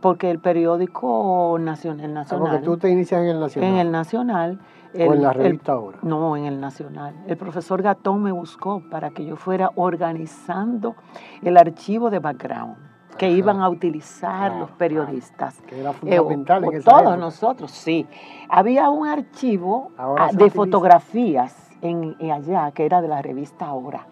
Porque 0.00 0.30
el 0.30 0.38
periódico 0.38 1.56
nacional, 1.60 2.04
el 2.04 2.10
ah, 2.12 2.14
Nacional. 2.14 2.50
porque 2.50 2.64
tú 2.64 2.76
te 2.76 2.90
inicias 2.90 3.22
en 3.22 3.28
el 3.28 3.40
Nacional. 3.40 3.70
En 3.70 3.78
el 3.78 3.90
Nacional. 3.90 4.60
¿O 4.94 5.12
en 5.12 5.22
la 5.22 5.32
revista 5.32 5.72
ahora? 5.72 5.98
No, 6.02 6.36
en 6.36 6.46
el 6.46 6.60
Nacional. 6.60 7.14
El 7.26 7.36
profesor 7.36 7.82
Gatón 7.82 8.22
me 8.22 8.32
buscó 8.32 8.82
para 8.90 9.10
que 9.10 9.26
yo 9.26 9.36
fuera 9.36 9.70
organizando 9.74 10.94
el 11.42 11.56
archivo 11.56 12.08
de 12.08 12.18
background 12.18 12.76
que 13.16 13.30
iban 13.30 13.60
a 13.60 13.68
utilizar 13.68 14.52
los 14.56 14.70
periodistas. 14.72 15.60
Que 15.62 15.80
era 15.80 15.90
eh, 15.90 16.18
fundamental 16.18 16.64
en 16.64 16.74
esa 16.74 16.90
Todos 16.90 17.18
nosotros, 17.18 17.70
sí. 17.70 18.06
Había 18.48 18.90
un 18.90 19.06
archivo 19.06 19.90
ah, 19.98 20.30
de 20.32 20.50
fotografías 20.50 21.70
en, 21.80 22.16
allá, 22.30 22.70
que 22.72 22.84
era 22.84 23.00
de 23.00 23.08
la 23.08 23.22
revista 23.22 23.66
Ahora. 23.66 24.06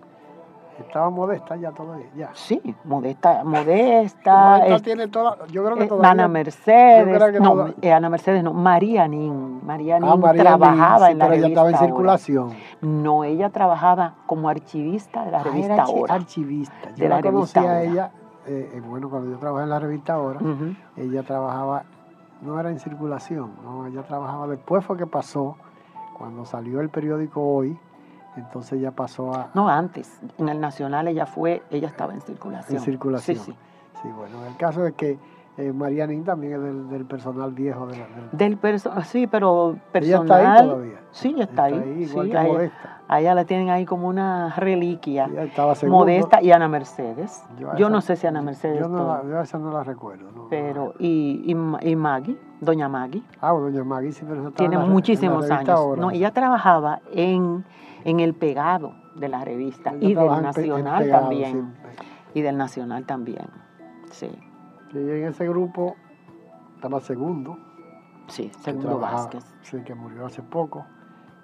Estaba 0.78 1.08
modesta 1.08 1.54
ya 1.56 1.70
todavía, 1.70 2.06
ya. 2.16 2.30
Sí, 2.34 2.60
modesta, 2.84 3.44
modesta. 3.44 4.58
modesta 4.58 4.78
tiene 4.80 5.06
toda, 5.08 5.46
yo 5.46 5.64
creo 5.64 5.76
que 5.76 5.84
eh, 5.84 5.88
todavía. 5.88 6.10
Ana 6.10 6.28
Mercedes, 6.28 7.40
no, 7.40 7.68
eh, 7.80 7.92
Ana 7.92 8.08
Mercedes 8.08 8.42
no, 8.42 8.52
María 8.52 9.06
Nin. 9.06 9.64
María 9.64 9.96
ah, 9.96 10.00
Nin 10.00 10.20
trabajaba 10.20 11.10
en 11.10 11.18
la 11.18 11.26
pero 11.26 11.36
ella 11.36 11.48
estaba 11.48 11.70
en 11.70 11.78
circulación. 11.78 12.50
No, 12.80 13.22
ella 13.22 13.50
trabajaba 13.50 14.14
como 14.26 14.48
archivista 14.48 15.24
de 15.24 15.30
la 15.30 15.40
ah, 15.40 15.44
revista 15.44 15.74
era 15.74 15.82
Ahora. 15.84 16.14
archivista. 16.14 16.90
Yo 16.96 17.04
de 17.04 17.08
la, 17.08 17.22
conocía 17.22 17.70
a 17.70 17.82
ella, 17.82 18.10
eh, 18.46 18.82
bueno, 18.84 19.08
cuando 19.08 19.30
yo 19.30 19.38
trabajé 19.38 19.64
en 19.64 19.70
la 19.70 19.78
revista 19.78 20.14
Ahora, 20.14 20.40
ella 20.96 21.22
trabajaba, 21.22 21.84
no 22.42 22.58
era 22.58 22.70
en 22.70 22.80
circulación, 22.80 23.52
no, 23.62 23.86
ella 23.86 24.02
trabajaba, 24.02 24.48
después 24.48 24.84
fue 24.84 24.96
que 24.96 25.06
pasó 25.06 25.56
cuando 26.18 26.44
salió 26.44 26.80
el 26.80 26.88
periódico 26.88 27.42
Hoy, 27.42 27.78
entonces 28.36 28.80
ya 28.80 28.90
pasó 28.90 29.34
a... 29.34 29.50
No, 29.54 29.68
antes. 29.68 30.20
En 30.38 30.48
el 30.48 30.60
Nacional 30.60 31.08
ella 31.08 31.26
fue, 31.26 31.62
ella 31.70 31.88
estaba 31.88 32.14
en 32.14 32.20
circulación. 32.20 32.78
En 32.78 32.84
circulación. 32.84 33.36
Sí, 33.38 33.52
sí. 33.52 33.56
Sí, 34.02 34.08
bueno, 34.16 34.44
el 34.46 34.56
caso 34.56 34.86
es 34.86 34.94
que 34.94 35.18
eh, 35.56 35.72
Marianín 35.72 36.24
también 36.24 36.54
es 36.54 36.90
del, 36.90 37.04
personal 37.04 37.52
viejo 37.52 37.86
de 37.86 37.96
la, 37.96 38.06
del, 38.32 38.56
personal 38.56 39.04
sí 39.04 39.28
pero 39.28 39.76
personal 39.92 40.26
ella 40.26 40.42
está 40.42 40.58
ahí 40.58 40.66
todavía 40.66 41.00
sí 41.12 41.34
ya 41.36 41.44
está, 41.44 41.64
ahí, 41.64 42.08
igual 42.10 42.28
que 42.28 42.40
modesta 42.40 43.00
a 43.06 43.20
ella 43.20 43.34
la 43.36 43.44
tienen 43.44 43.70
ahí 43.70 43.84
como 43.86 44.08
una 44.08 44.52
reliquia 44.56 45.30
estaba 45.36 45.74
modesta 45.86 46.42
y 46.42 46.50
Ana 46.50 46.66
Mercedes 46.66 47.44
yo, 47.78 47.88
no 47.88 48.00
sé 48.00 48.16
si 48.16 48.26
Ana 48.26 48.42
Mercedes 48.42 48.80
yo, 48.80 48.88
no 48.88 49.06
la, 49.06 49.22
yo 49.22 49.40
esa 49.40 49.58
no 49.58 49.70
la 49.70 49.84
recuerdo 49.84 50.48
pero 50.50 50.94
y, 50.98 51.44
y, 51.46 51.94
Maggie 51.94 52.36
doña 52.60 52.88
Maggie 52.88 53.22
ah 53.40 53.52
doña 53.52 53.84
Maggie 53.84 54.10
sí 54.10 54.26
pero 54.28 54.50
tiene 54.50 54.76
muchísimos 54.78 55.48
años 55.52 55.96
no 55.98 56.10
ella 56.10 56.32
trabajaba 56.32 57.00
en 57.12 57.64
en 58.04 58.20
el 58.20 58.34
pegado 58.34 58.94
de 59.16 59.28
la 59.28 59.44
revista 59.44 59.94
y 60.00 60.14
del 60.14 60.42
nacional 60.42 61.10
también 61.10 61.74
y 62.34 62.42
del 62.42 62.56
nacional 62.56 63.04
también 63.04 63.46
sí 64.10 64.30
y 64.94 65.10
en 65.10 65.24
ese 65.24 65.48
grupo 65.48 65.96
estaba 66.76 67.00
Segundo. 67.00 67.58
Sí, 68.28 68.50
Segundo 68.60 68.98
Vázquez. 68.98 69.44
Sí, 69.62 69.82
que 69.82 69.94
murió 69.94 70.26
hace 70.26 70.42
poco, 70.42 70.86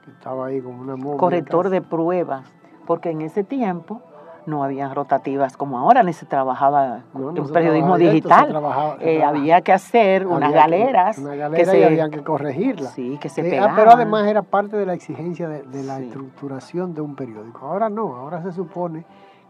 que 0.04 0.10
estaba 0.10 0.46
ahí 0.46 0.60
como 0.60 0.80
una 0.80 0.96
momia. 0.96 1.18
Corrector 1.18 1.68
de 1.68 1.82
pruebas, 1.82 2.46
porque 2.86 3.10
en 3.10 3.22
ese 3.22 3.44
tiempo 3.44 4.02
no 4.46 4.64
había 4.64 4.92
rotativas 4.92 5.56
como 5.56 5.78
ahora, 5.78 6.02
ni 6.02 6.12
se 6.12 6.26
trabajaba 6.26 7.00
en 7.14 7.52
periodismo 7.52 7.98
digital. 7.98 8.60
Eh, 9.00 9.22
había 9.22 9.60
que 9.62 9.72
hacer 9.72 10.26
unas 10.26 10.52
galeras. 10.52 11.18
una 11.18 11.34
galera 11.34 11.76
y 11.76 11.82
había 11.82 12.10
que 12.10 12.22
corregirla. 12.22 12.90
Sí, 12.90 13.18
que 13.20 13.28
se 13.28 13.40
eh, 13.40 13.58
ah, 13.58 13.72
Pero 13.76 13.90
además 13.90 14.26
era 14.26 14.42
parte 14.42 14.76
de 14.76 14.86
la 14.86 14.94
exigencia 14.94 15.48
de, 15.48 15.82
la 15.82 16.00
estructuración 16.00 16.94
de 16.94 17.00
un 17.00 17.14
periódico. 17.14 17.66
Ahora 17.66 17.88
no, 17.88 18.16
ahora 18.16 18.42
se 18.42 18.52
supone 18.52 19.04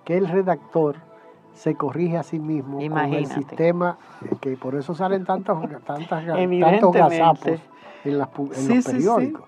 que 0.05 0.17
el 0.17 0.29
redactor 0.29 0.97
se 1.55 1.75
corrige 1.75 2.17
a 2.17 2.23
sí 2.23 2.39
mismo 2.39 2.79
con 2.79 2.99
el 3.13 3.27
sistema, 3.27 3.99
eh, 4.25 4.35
que 4.41 4.57
por 4.57 4.75
eso 4.75 4.95
salen 4.95 5.25
tantos, 5.25 5.61
tantas, 5.85 6.25
tantos 6.27 6.93
gazapos 6.93 7.61
en, 8.05 8.19
las, 8.19 8.29
en 8.37 8.77
los 8.77 8.85
periódicos. 8.85 9.45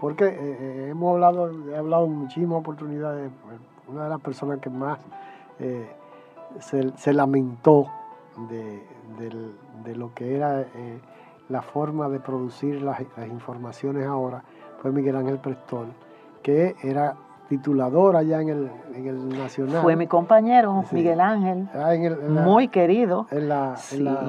Porque 0.00 0.26
eh, 0.26 0.88
hemos 0.90 1.14
hablado, 1.14 1.50
he 1.70 1.76
hablado 1.76 2.06
en 2.06 2.12
muchísimas 2.12 2.58
oportunidades, 2.58 3.30
una 3.88 4.04
de 4.04 4.10
las 4.10 4.20
personas 4.20 4.58
que 4.60 4.70
más 4.70 4.98
se, 6.60 7.12
lamentó 7.12 7.86
de, 8.48 9.94
lo 9.94 10.14
que 10.14 10.36
era 10.36 10.66
la 11.48 11.62
forma 11.62 12.08
de 12.08 12.20
producir 12.20 12.82
las, 12.82 13.02
las 13.16 13.28
informaciones 13.28 14.06
ahora 14.06 14.42
fue 14.80 14.92
Miguel 14.92 15.16
Ángel 15.16 15.38
Prestol, 15.38 15.88
que 16.42 16.76
era 16.82 17.16
titulador 17.48 18.16
allá 18.16 18.40
en 18.40 18.48
el, 18.48 18.70
en 18.94 19.06
el 19.06 19.28
Nacional. 19.28 19.82
Fue 19.82 19.96
mi 19.96 20.06
compañero, 20.06 20.84
Miguel 20.92 21.20
Ángel, 21.20 21.68
ah, 21.74 21.92
muy 22.28 22.68
querido. 22.68 23.26
En 23.30 23.48
la, 23.48 23.76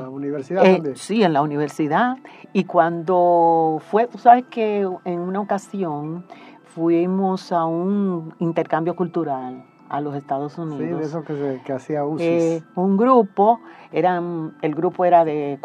universidad 0.10 0.66
eh. 0.66 0.94
Sí, 0.96 1.24
en 1.24 1.34
la 1.34 1.42
universidad. 1.42 2.18
Y 2.54 2.66
cuando 2.66 3.82
fue, 3.90 4.08
tú 4.08 4.18
sabes 4.18 4.46
que 4.50 4.88
en 5.06 5.20
una 5.20 5.40
ocasión 5.40 6.26
fuimos 6.64 7.52
a 7.52 7.66
un 7.66 8.34
intercambio 8.40 8.96
cultural 8.96 9.66
a 9.88 10.02
los 10.02 10.16
Estados 10.16 10.58
Unidos. 10.58 10.80
Sí, 10.80 10.86
de 10.86 11.04
eso 11.04 11.24
que, 11.24 11.62
que 11.66 11.74
hacía 11.74 12.04
UCIS. 12.04 12.26
Eh, 12.26 12.64
un 12.76 12.98
grupo, 12.98 13.62
eran, 13.92 14.56
el 14.62 14.76
grupo 14.76 15.06
era 15.06 15.24
de, 15.24 15.60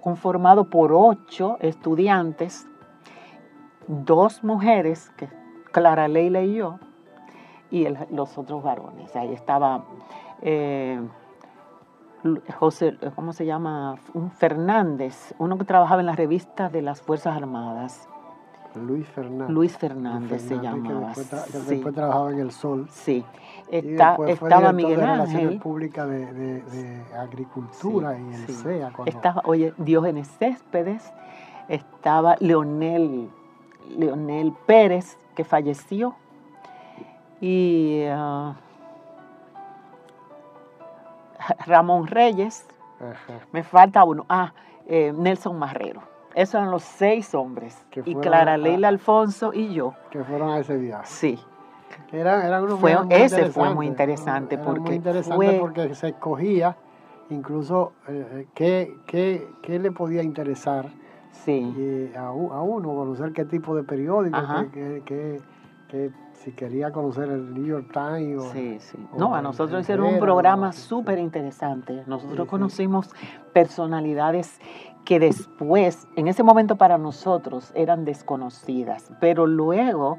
conformado 0.00 0.64
por 0.64 0.92
ocho 0.92 1.56
estudiantes, 1.60 2.66
dos 3.86 4.42
mujeres, 4.42 5.10
que 5.16 5.28
Clara 5.72 6.08
Leila 6.08 6.42
y 6.42 6.54
yo, 6.54 6.78
y 7.84 7.96
los 8.10 8.38
otros 8.38 8.62
varones. 8.62 9.14
Ahí 9.16 9.32
estaba 9.32 9.84
eh, 10.42 11.00
José, 12.58 12.96
¿cómo 13.14 13.32
se 13.32 13.46
llama? 13.46 13.96
Un 14.14 14.30
Fernández, 14.30 15.34
uno 15.38 15.58
que 15.58 15.64
trabajaba 15.64 16.00
en 16.00 16.06
la 16.06 16.16
revista 16.16 16.68
de 16.68 16.82
las 16.82 17.00
Fuerzas 17.02 17.36
Armadas. 17.36 18.08
Luis 18.74 19.06
Fernández. 19.06 19.54
Luis 19.54 19.78
Fernández, 19.78 20.42
se 20.42 20.56
llamaba. 20.56 21.12
después, 21.16 21.94
trabajaba 21.94 22.30
en 22.32 22.40
El 22.40 22.50
Sol. 22.50 22.86
Sí. 22.90 23.24
estaba 23.70 24.72
Miguel 24.72 25.00
de 25.00 25.06
Ángel. 25.06 25.58
Públicas 25.60 26.08
de, 26.08 27.02
Agricultura 27.18 28.18
y 28.18 28.34
el 28.34 28.48
CEA. 28.48 28.92
Estaba, 29.06 29.42
oye, 29.46 29.72
Diógenes 29.78 30.28
Céspedes, 30.38 31.10
estaba 31.68 32.36
Leonel, 32.40 33.30
Leonel 33.96 34.52
Pérez, 34.66 35.16
que 35.34 35.44
falleció 35.44 36.16
y 37.46 38.04
ah, 38.10 38.54
Ramón 41.66 42.08
Reyes. 42.08 42.66
Me 43.52 43.62
falta 43.62 44.02
uno. 44.04 44.26
Ah, 44.28 44.52
eh, 44.86 45.12
Nelson 45.16 45.58
Marrero. 45.58 46.02
Esos 46.34 46.56
eran 46.56 46.70
los 46.70 46.82
seis 46.82 47.34
hombres. 47.34 47.84
Y 48.04 48.14
Clara 48.16 48.56
Leila 48.56 48.88
Alfonso 48.88 49.52
y 49.54 49.72
yo. 49.72 49.94
Que 50.10 50.24
fueron 50.24 50.50
a 50.50 50.58
ese 50.58 50.76
viaje. 50.76 51.06
Sí. 51.06 51.38
fue, 52.80 52.96
ese 53.10 53.50
fue 53.50 53.72
muy 53.72 53.86
interesante. 53.86 54.58
porque 54.58 54.80
muy 54.80 54.94
interesante 54.96 55.58
porque 55.58 55.94
se 55.94 56.08
escogía 56.08 56.76
incluso 57.30 57.92
eh, 58.08 58.26
eh, 58.32 58.46
qué, 58.54 59.48
qué, 59.62 59.78
le 59.78 59.92
podía 59.92 60.22
interesar 60.22 60.86
sí. 61.32 62.10
a, 62.16 62.26
a, 62.26 62.32
uno, 62.32 62.94
conocer 62.94 63.32
qué 63.32 63.44
tipo 63.44 63.74
de 63.74 63.82
periódico, 63.82 64.38
qué, 64.72 65.02
qué, 65.04 65.40
qué 65.88 66.10
si 66.44 66.52
quería 66.52 66.92
conocer 66.92 67.28
el 67.28 67.52
New 67.54 67.66
York 67.66 67.90
Times. 67.92 68.44
sí, 68.52 68.78
sí. 68.80 68.98
no, 69.16 69.34
a 69.34 69.42
nosotros 69.42 69.82
hicieron 69.82 70.14
un 70.14 70.20
programa 70.20 70.72
súper 70.72 71.18
interesante. 71.18 72.04
Nosotros 72.06 72.46
conocimos 72.48 73.10
personalidades 73.52 74.60
que 75.04 75.18
después, 75.20 76.06
en 76.16 76.28
ese 76.28 76.42
momento 76.42 76.76
para 76.76 76.98
nosotros, 76.98 77.72
eran 77.74 78.04
desconocidas, 78.04 79.12
pero 79.20 79.46
luego 79.46 80.18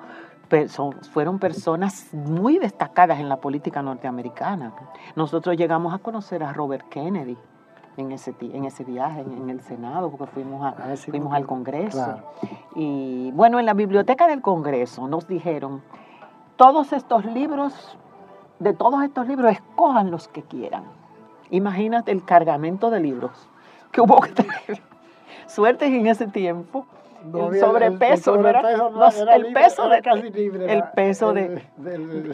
fueron 1.11 1.39
personas 1.39 2.07
muy 2.13 2.57
destacadas 2.57 3.19
en 3.19 3.27
la 3.27 3.37
política 3.37 3.81
norteamericana. 3.81 4.73
Nosotros 5.15 5.57
llegamos 5.57 5.93
a 5.93 5.99
conocer 5.99 6.41
a 6.41 6.53
Robert 6.53 6.87
Kennedy 6.89 7.37
en 7.97 8.11
ese, 8.11 8.33
en 8.39 8.65
ese 8.65 8.83
viaje, 8.83 9.21
en, 9.21 9.49
el 9.49 9.59
Senado, 9.61 10.09
porque 10.09 10.27
fuimos, 10.27 10.63
a, 10.63 10.95
fuimos 10.95 11.33
al 11.33 11.45
Congreso. 11.45 12.21
Y 12.75 13.31
bueno, 13.31 13.59
en 13.59 13.65
la 13.65 13.73
biblioteca 13.73 14.27
del 14.27 14.41
Congreso 14.41 15.07
nos 15.07 15.27
dijeron 15.27 15.81
todos 16.57 16.91
estos 16.91 17.25
libros, 17.25 17.97
de 18.59 18.73
todos 18.73 19.03
estos 19.03 19.27
libros, 19.27 19.51
escojan 19.51 20.11
los 20.11 20.27
que 20.27 20.41
quieran. 20.41 20.83
Imagínate 21.49 22.11
el 22.11 22.25
cargamento 22.25 22.89
de 22.89 22.99
libros 22.99 23.31
que 23.91 24.01
hubo 24.01 24.19
que 24.19 24.31
tener. 24.31 24.81
Suerte 25.47 25.85
en 25.85 26.07
ese 26.07 26.27
tiempo. 26.27 26.85
el 27.23 27.59
sobrepeso, 27.59 28.35
el, 28.35 28.45
era, 28.45 28.61
el 29.35 29.53
peso 29.53 29.87
de, 29.87 30.01
casi 30.01 30.29
libre, 30.29 30.73
el 30.73 30.83
peso 30.93 31.33
de, 31.33 31.63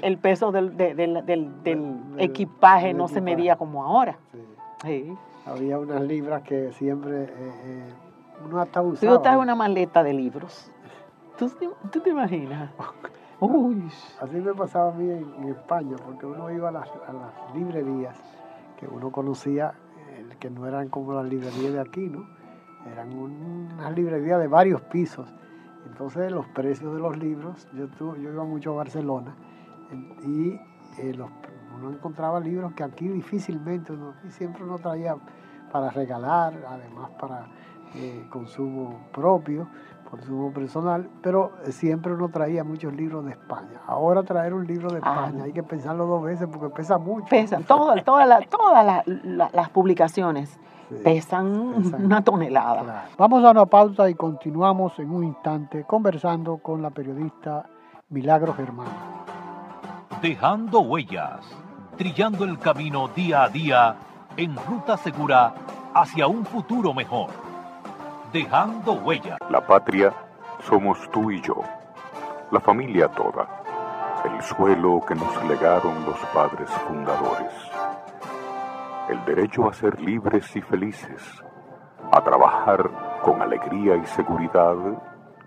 el 0.01 0.17
peso 0.17 0.51
del, 0.51 0.75
del, 0.75 1.99
equipaje 2.17 2.93
no 2.93 3.07
se 3.07 3.21
medía 3.21 3.55
como 3.55 3.83
ahora. 3.83 4.17
Sí. 4.83 5.15
había 5.45 5.79
unas 5.79 6.01
libras 6.01 6.41
que 6.41 6.73
siempre 6.73 7.25
eh, 7.25 7.93
uno 8.45 8.59
hasta 8.59 8.81
usaba. 8.81 9.21
Tú 9.21 9.39
una 9.39 9.55
maleta 9.55 10.03
de 10.03 10.13
libros. 10.13 10.71
¿Tú, 11.37 11.49
te 11.99 12.09
imaginas? 12.09 12.71
Así 14.21 14.39
me 14.39 14.53
pasaba 14.53 14.91
a 14.91 14.93
mí 14.93 15.09
en, 15.09 15.49
España, 15.49 15.95
porque 16.03 16.25
uno 16.25 16.49
iba 16.51 16.69
a 16.69 16.71
las, 16.71 16.89
librerías 17.53 18.17
que 18.77 18.87
uno 18.87 19.11
conocía, 19.11 19.73
que 20.39 20.49
no 20.49 20.67
eran 20.67 20.89
como 20.89 21.13
las 21.13 21.25
librerías 21.25 21.73
de 21.73 21.79
aquí, 21.79 22.09
¿no? 22.09 22.25
Eran 22.91 23.13
unas 23.13 23.93
librerías 23.93 24.39
de 24.39 24.47
varios 24.47 24.81
pisos. 24.81 25.33
Entonces 25.85 26.31
los 26.31 26.47
precios 26.47 26.93
de 26.93 26.99
los 26.99 27.17
libros, 27.17 27.67
yo, 27.73 27.87
yo 27.99 28.31
iba 28.31 28.43
mucho 28.45 28.71
a 28.71 28.75
Barcelona 28.75 29.35
y 30.25 30.59
eh, 30.97 31.17
uno 31.75 31.91
encontraba 31.91 32.39
libros 32.39 32.73
que 32.73 32.83
aquí 32.83 33.07
difícilmente, 33.07 33.91
uno, 33.91 34.13
y 34.25 34.31
siempre 34.31 34.63
uno 34.63 34.77
traía 34.77 35.15
para 35.71 35.89
regalar, 35.89 36.53
además 36.67 37.09
para 37.19 37.47
eh, 37.95 38.25
consumo 38.29 39.07
propio, 39.11 39.67
consumo 40.13 40.53
personal, 40.53 41.09
pero 41.23 41.53
siempre 41.69 42.13
uno 42.13 42.29
traía 42.29 42.63
muchos 42.63 42.93
libros 42.93 43.25
de 43.25 43.31
España. 43.31 43.81
Ahora 43.87 44.21
traer 44.21 44.53
un 44.53 44.67
libro 44.67 44.89
de 44.91 44.99
ah. 45.01 45.25
España 45.25 45.45
hay 45.45 45.53
que 45.53 45.63
pensarlo 45.63 46.05
dos 46.05 46.21
veces 46.21 46.47
porque 46.51 46.69
pesa 46.69 46.99
mucho. 46.99 47.25
Pesa, 47.29 47.59
todas 47.61 48.03
todas 48.03 49.03
las 49.05 49.69
publicaciones 49.71 50.59
pesan, 51.03 51.47
una 52.05 52.23
tonelada. 52.23 53.05
Vamos 53.17 53.43
a 53.43 53.49
una 53.49 53.65
pausa 53.65 54.07
y 54.07 54.13
continuamos 54.13 54.99
en 54.99 55.09
un 55.09 55.23
instante 55.23 55.83
conversando 55.83 56.57
con 56.57 56.83
la 56.83 56.91
periodista 56.91 57.65
Milagro 58.09 58.53
Germán. 58.53 58.87
Dejando 60.21 60.81
huellas, 60.81 61.39
trillando 61.97 62.43
el 62.43 62.59
camino 62.59 63.07
día 63.07 63.45
a 63.45 63.49
día 63.49 63.95
en 64.37 64.55
ruta 64.55 64.95
segura 64.95 65.55
hacia 65.95 66.27
un 66.27 66.45
futuro 66.45 66.93
mejor. 66.93 67.31
Dejando 68.33 68.93
huellas. 68.93 69.37
La 69.51 69.61
patria 69.61 70.11
somos 70.67 70.97
tú 71.11 71.29
y 71.29 71.39
yo, 71.39 71.61
la 72.49 72.59
familia 72.59 73.07
toda, 73.09 73.47
el 74.25 74.41
suelo 74.41 75.01
que 75.07 75.13
nos 75.13 75.45
legaron 75.45 76.03
los 76.03 76.17
padres 76.33 76.67
fundadores. 76.87 77.53
El 79.07 79.23
derecho 79.25 79.69
a 79.69 79.73
ser 79.73 80.01
libres 80.01 80.55
y 80.55 80.61
felices, 80.61 81.43
a 82.11 82.23
trabajar 82.23 82.89
con 83.21 83.39
alegría 83.39 83.97
y 83.97 84.05
seguridad, 84.07 84.77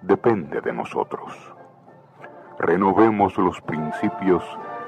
depende 0.02 0.60
de 0.60 0.72
nosotros. 0.72 1.32
Renovemos 2.56 3.36
los 3.36 3.60
principios 3.62 4.44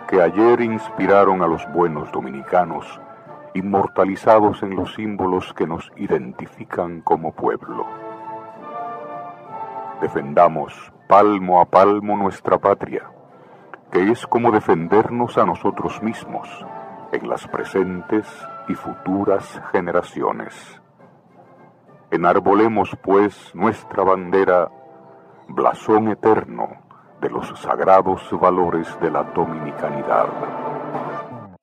que 0.07 0.23
ayer 0.23 0.61
inspiraron 0.61 1.43
a 1.43 1.49
los 1.49 1.67
buenos 1.73 2.13
dominicanos 2.13 3.01
inmortalizados 3.55 4.63
en 4.63 4.77
los 4.77 4.95
símbolos 4.95 5.53
que 5.55 5.67
nos 5.67 5.91
identifican 5.97 7.01
como 7.01 7.33
pueblo. 7.33 7.87
Defendamos 10.01 10.93
palmo 11.09 11.61
a 11.61 11.65
palmo 11.65 12.17
nuestra 12.17 12.59
patria, 12.59 13.11
que 13.91 14.11
es 14.11 14.27
como 14.27 14.53
defendernos 14.53 15.39
a 15.39 15.47
nosotros 15.47 16.03
mismos 16.03 16.49
en 17.13 17.29
las 17.29 17.47
presentes 17.49 18.27
y 18.69 18.75
futuras 18.75 19.61
generaciones. 19.73 20.81
Enarbolemos 22.11 22.97
pues 23.03 23.55
nuestra 23.55 24.05
bandera, 24.05 24.71
blasón 25.49 26.09
eterno 26.09 26.69
de 27.21 27.31
los 27.31 27.49
sagrados 27.59 28.29
valores 28.39 28.99
de 29.01 29.11
la 29.11 29.25
dominicanidad. 29.25 30.68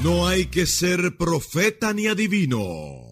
No 0.05 0.27
hay 0.27 0.45
que 0.45 0.67
ser 0.67 1.17
profeta 1.17 1.91
ni 1.91 2.05
adivino. 2.05 3.07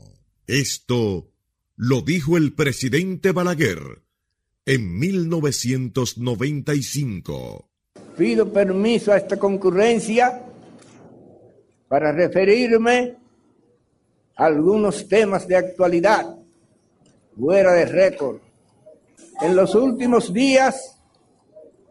Esto 0.45 1.32
lo 1.75 2.01
dijo 2.01 2.38
el 2.38 2.53
presidente 2.53 3.32
Balaguer 3.32 4.03
en 4.67 4.99
1995. 4.99 7.67
Pido 8.15 8.53
permiso 8.53 9.12
a 9.12 9.17
esta 9.17 9.39
concurrencia 9.39 10.43
para 11.88 12.12
referirme 12.12 13.15
a 14.36 14.45
algunos 14.45 15.08
temas 15.08 15.47
de 15.47 15.56
actualidad 15.56 16.36
fuera 17.36 17.73
de 17.73 17.88
récord. 17.88 18.38
En 19.41 19.56
los 19.56 19.73
últimos 19.73 20.32
días 20.32 20.95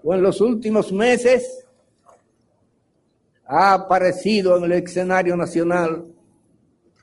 o 0.04 0.14
en 0.14 0.22
los 0.22 0.40
últimos 0.40 0.92
meses 0.92 1.62
ha 3.46 3.74
aparecido 3.74 4.57
en 4.57 4.64
el 4.64 4.72
escenario 4.72 5.37
nacional 5.37 6.07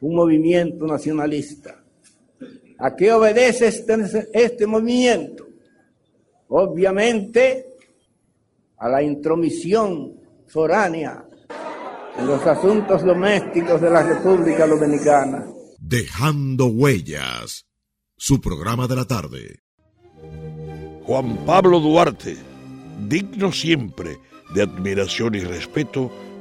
un 0.01 0.15
movimiento 0.15 0.85
nacionalista. 0.85 1.83
¿A 2.77 2.95
qué 2.95 3.11
obedece 3.11 3.67
este, 3.67 4.29
este, 4.33 4.65
movimiento? 4.65 5.45
Obviamente 6.47 7.75
a 8.77 8.87
la 8.87 9.03
intromisión 9.03 10.13
foránea 10.47 11.25
en 12.17 12.25
los 12.25 12.45
asuntos 12.47 13.03
domésticos 13.03 13.81
de 13.81 13.89
la 13.89 14.03
República 14.03 14.65
Dominicana. 14.65 15.45
Dejando 15.77 16.67
huellas, 16.67 17.65
su 18.15 18.39
programa 18.39 18.87
de 18.87 18.95
la 18.95 19.05
tarde. 19.05 19.59
Juan 21.03 21.45
Pablo 21.45 21.79
Duarte, 21.79 22.37
digno 23.07 23.51
siempre 23.51 24.17
de 24.53 24.63
admiración 24.63 25.35
y 25.35 25.39
respeto, 25.39 26.11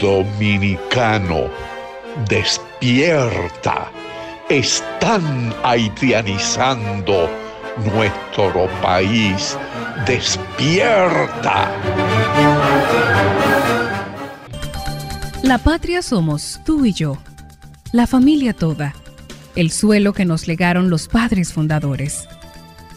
Dominicano, 0.00 1.48
despierta. 2.28 3.90
Están 4.48 5.54
haitianizando 5.62 7.30
nuestro 7.92 8.68
país. 8.82 9.56
Despierta. 10.06 11.70
La 15.42 15.58
patria 15.58 16.02
somos 16.02 16.60
tú 16.64 16.84
y 16.84 16.92
yo, 16.92 17.18
la 17.92 18.06
familia 18.06 18.52
toda, 18.54 18.94
el 19.54 19.70
suelo 19.70 20.12
que 20.12 20.24
nos 20.24 20.48
legaron 20.48 20.90
los 20.90 21.06
padres 21.06 21.52
fundadores. 21.52 22.26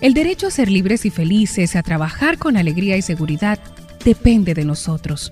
El 0.01 0.13
derecho 0.13 0.47
a 0.47 0.51
ser 0.51 0.69
libres 0.69 1.05
y 1.05 1.09
felices, 1.09 1.75
a 1.75 1.83
trabajar 1.83 2.37
con 2.37 2.57
alegría 2.57 2.97
y 2.97 3.01
seguridad, 3.01 3.59
depende 4.03 4.53
de 4.53 4.65
nosotros 4.65 5.31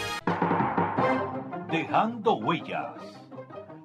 Dejando 1.91 2.35
huellas. 2.35 3.01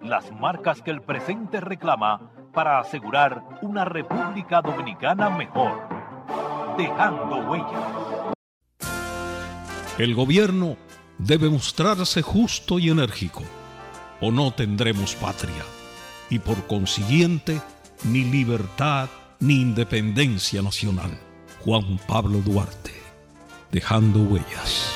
Las 0.01 0.31
marcas 0.31 0.81
que 0.81 0.93
el 0.93 1.03
presente 1.03 1.61
reclama 1.61 2.31
para 2.55 2.79
asegurar 2.79 3.43
una 3.63 3.85
República 3.85 4.63
Dominicana 4.63 5.29
mejor. 5.29 5.89
Dejando 6.79 7.39
huellas. 7.51 8.37
El 9.99 10.15
gobierno 10.15 10.77
debe 11.19 11.51
mostrarse 11.51 12.23
justo 12.23 12.79
y 12.79 12.91
enérgico, 12.91 13.43
o 14.21 14.31
no 14.31 14.53
tendremos 14.53 15.17
patria, 15.17 15.65
y 16.31 16.39
por 16.39 16.65
consiguiente, 16.69 17.61
ni 18.05 18.23
libertad 18.23 19.09
ni 19.41 19.61
independencia 19.61 20.63
nacional. 20.63 21.11
Juan 21.65 21.99
Pablo 22.07 22.39
Duarte, 22.39 22.95
dejando 23.73 24.21
huellas. 24.21 24.96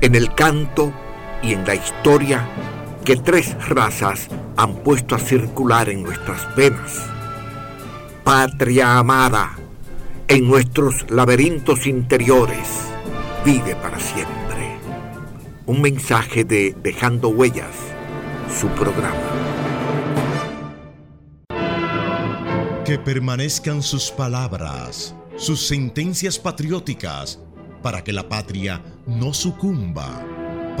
en 0.00 0.14
el 0.14 0.34
canto 0.34 0.92
y 1.42 1.52
en 1.52 1.66
la 1.66 1.74
historia 1.74 2.46
que 3.04 3.16
tres 3.16 3.56
razas 3.68 4.28
han 4.56 4.76
puesto 4.76 5.14
a 5.14 5.18
circular 5.18 5.88
en 5.88 6.02
nuestras 6.02 6.54
venas. 6.56 7.06
Patria 8.24 8.98
amada, 8.98 9.56
en 10.28 10.46
nuestros 10.48 11.10
laberintos 11.10 11.86
interiores, 11.86 12.68
vive 13.44 13.74
para 13.76 13.98
siempre. 13.98 14.78
Un 15.66 15.80
mensaje 15.80 16.44
de 16.44 16.74
Dejando 16.82 17.28
Huellas, 17.28 17.74
su 18.60 18.68
programa. 18.68 19.16
Que 22.84 22.98
permanezcan 22.98 23.82
sus 23.82 24.10
palabras, 24.10 25.14
sus 25.36 25.66
sentencias 25.66 26.38
patrióticas, 26.38 27.38
para 27.82 28.04
que 28.04 28.12
la 28.12 28.28
patria 28.28 28.82
no 29.06 29.32
sucumba 29.34 30.24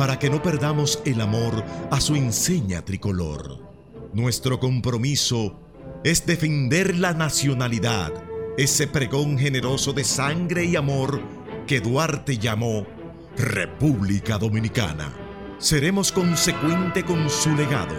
para 0.00 0.18
que 0.18 0.30
no 0.30 0.42
perdamos 0.42 1.02
el 1.04 1.20
amor 1.20 1.62
a 1.90 2.00
su 2.00 2.16
enseña 2.16 2.82
tricolor. 2.82 3.58
Nuestro 4.14 4.58
compromiso 4.58 5.60
es 6.04 6.24
defender 6.24 6.96
la 6.96 7.12
nacionalidad, 7.12 8.10
ese 8.56 8.86
pregón 8.86 9.38
generoso 9.38 9.92
de 9.92 10.04
sangre 10.04 10.64
y 10.64 10.76
amor 10.76 11.20
que 11.66 11.80
Duarte 11.80 12.38
llamó 12.38 12.86
República 13.36 14.38
Dominicana. 14.38 15.12
Seremos 15.58 16.10
consecuente 16.12 17.04
con 17.04 17.28
su 17.28 17.54
legado, 17.54 17.96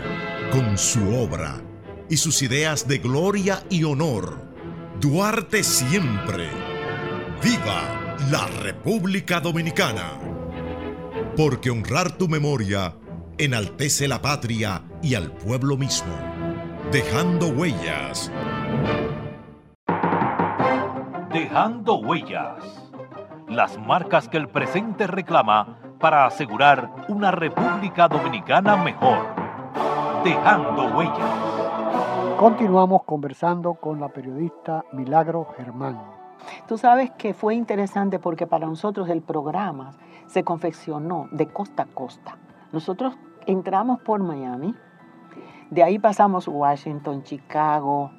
con 0.51 0.79
su 0.79 1.07
obra 1.13 1.61
y 2.09 2.17
sus 2.17 2.41
ideas 2.41 2.87
de 2.87 2.97
gloria 2.97 3.63
y 3.69 3.83
honor. 3.83 4.41
Duarte 4.99 5.63
siempre. 5.63 6.49
¡Viva 7.43 8.00
la 8.29 8.47
República 8.61 9.39
Dominicana! 9.39 10.31
porque 11.35 11.69
honrar 11.69 12.11
tu 12.11 12.27
memoria 12.27 12.93
enaltece 13.37 14.07
la 14.07 14.21
patria 14.21 14.83
y 15.01 15.15
al 15.15 15.31
pueblo 15.31 15.77
mismo, 15.77 16.13
dejando 16.91 17.47
huellas. 17.47 18.31
Dejando 21.31 21.95
huellas. 21.99 22.89
Las 23.47 23.77
marcas 23.77 24.27
que 24.27 24.37
el 24.37 24.49
presente 24.49 25.07
reclama 25.07 25.79
para 25.99 26.25
asegurar 26.25 26.91
una 27.07 27.31
República 27.31 28.07
Dominicana 28.07 28.75
mejor. 28.75 29.25
Dejando 30.23 30.95
huellas. 30.95 32.37
Continuamos 32.37 33.03
conversando 33.05 33.75
con 33.75 33.99
la 33.99 34.09
periodista 34.09 34.83
Milagro 34.91 35.47
Germán. 35.57 36.20
Tú 36.71 36.77
sabes 36.77 37.11
que 37.11 37.33
fue 37.33 37.55
interesante 37.55 38.17
porque 38.17 38.47
para 38.47 38.65
nosotros 38.65 39.09
el 39.09 39.21
programa 39.21 39.91
se 40.27 40.45
confeccionó 40.45 41.27
de 41.33 41.47
costa 41.47 41.83
a 41.83 41.85
costa. 41.87 42.37
Nosotros 42.71 43.17
entramos 43.45 43.99
por 43.99 44.23
Miami, 44.23 44.73
de 45.69 45.83
ahí 45.83 45.99
pasamos 45.99 46.47
Washington, 46.47 47.23
Chicago, 47.23 48.11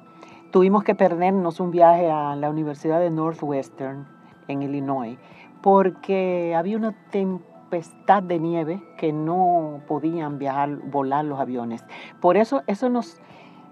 tuvimos 0.51 0.83
que 0.83 0.93
perdernos 0.93 1.59
un 1.59 1.71
viaje 1.71 2.11
a 2.11 2.35
la 2.35 2.51
Universidad 2.51 2.99
de 2.99 3.09
Northwestern 3.09 4.07
en 4.47 4.61
Illinois, 4.61 5.17
porque 5.63 6.53
había 6.55 6.77
una 6.77 6.91
tempestad 7.09 8.21
de 8.21 8.37
nieve 8.37 8.83
que 8.99 9.11
no 9.11 9.81
podían 9.87 10.37
viajar, 10.37 10.75
volar 10.91 11.25
los 11.25 11.39
aviones. 11.39 11.83
Por 12.21 12.37
eso 12.37 12.61
eso 12.67 12.87
nos, 12.89 13.19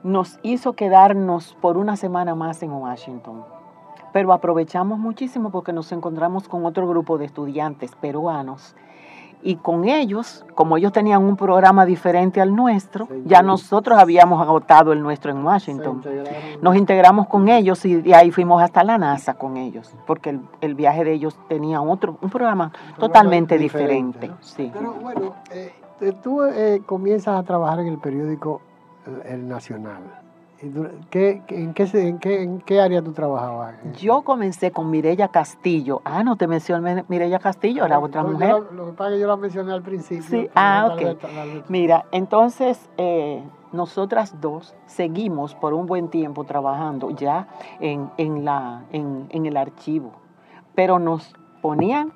nos 0.01 0.39
hizo 0.41 0.73
quedarnos 0.73 1.55
por 1.61 1.77
una 1.77 1.97
semana 1.97 2.33
más 2.33 2.63
en 2.63 2.71
Washington 2.71 3.60
pero 4.11 4.33
aprovechamos 4.33 4.99
muchísimo 4.99 5.51
porque 5.51 5.73
nos 5.73 5.91
encontramos 5.91 6.47
con 6.47 6.65
otro 6.65 6.87
grupo 6.87 7.17
de 7.17 7.25
estudiantes 7.25 7.95
peruanos 7.95 8.75
y 9.43 9.55
con 9.55 9.87
ellos, 9.87 10.45
como 10.53 10.77
ellos 10.77 10.91
tenían 10.91 11.23
un 11.23 11.35
programa 11.35 11.85
diferente 11.85 12.41
al 12.41 12.55
nuestro, 12.55 13.07
ya 13.25 13.41
nosotros 13.41 13.97
habíamos 13.97 14.41
agotado 14.41 14.93
el 14.93 15.01
nuestro 15.01 15.31
en 15.31 15.43
Washington. 15.43 16.03
Nos 16.61 16.75
integramos 16.75 17.27
con 17.27 17.49
ellos 17.49 17.83
y 17.85 18.01
de 18.01 18.13
ahí 18.13 18.31
fuimos 18.31 18.61
hasta 18.61 18.83
la 18.83 18.97
NASA 18.97 19.33
con 19.33 19.57
ellos, 19.57 19.93
porque 20.05 20.39
el, 20.61 20.75
viaje 20.75 21.03
de 21.03 21.13
ellos 21.13 21.37
tenía 21.47 21.81
otro, 21.81 22.17
un 22.21 22.29
programa 22.29 22.71
totalmente 22.97 23.57
diferente. 23.57 24.31
sí. 24.41 24.71
Pero 24.73 24.93
bueno, 24.93 25.35
eh, 25.51 25.73
tú 26.21 26.43
eh, 26.43 26.81
comienzas 26.85 27.39
a 27.39 27.43
trabajar 27.43 27.79
en 27.79 27.87
el 27.87 27.97
periódico 27.97 28.61
El 29.25 29.47
Nacional. 29.47 30.20
¿Qué, 31.09 31.41
en, 31.47 31.73
qué, 31.73 31.85
en, 31.93 32.19
qué, 32.19 32.43
¿En 32.43 32.61
qué 32.61 32.79
área 32.79 33.01
tú 33.01 33.13
trabajabas? 33.13 33.75
Yo 33.99 34.21
comencé 34.21 34.71
con 34.71 34.91
Mirella 34.91 35.29
Castillo. 35.29 36.01
Ah, 36.05 36.23
no 36.23 36.35
te 36.35 36.45
mencioné 36.45 37.03
Mirella 37.07 37.39
Castillo, 37.39 37.83
era 37.83 37.99
otra 37.99 38.23
mujer. 38.23 38.55
lo 38.71 38.85
que 38.85 38.91
pasa 38.93 39.09
es 39.09 39.15
que 39.15 39.21
yo 39.21 39.27
la 39.27 39.37
mencioné 39.37 39.73
al 39.73 39.81
principio. 39.81 40.23
Sí, 40.23 40.49
ah, 40.53 40.93
ok. 40.93 41.67
Mira, 41.67 42.05
entonces 42.11 42.91
eh, 42.97 43.43
nosotras 43.71 44.39
dos 44.39 44.75
seguimos 44.85 45.55
por 45.55 45.73
un 45.73 45.87
buen 45.87 46.09
tiempo 46.09 46.43
trabajando 46.43 47.09
ya 47.09 47.47
en, 47.79 48.11
en, 48.17 48.45
la, 48.45 48.85
en, 48.91 49.27
en 49.31 49.47
el 49.47 49.57
archivo, 49.57 50.11
pero 50.75 50.99
nos 50.99 51.33
ponían 51.63 52.13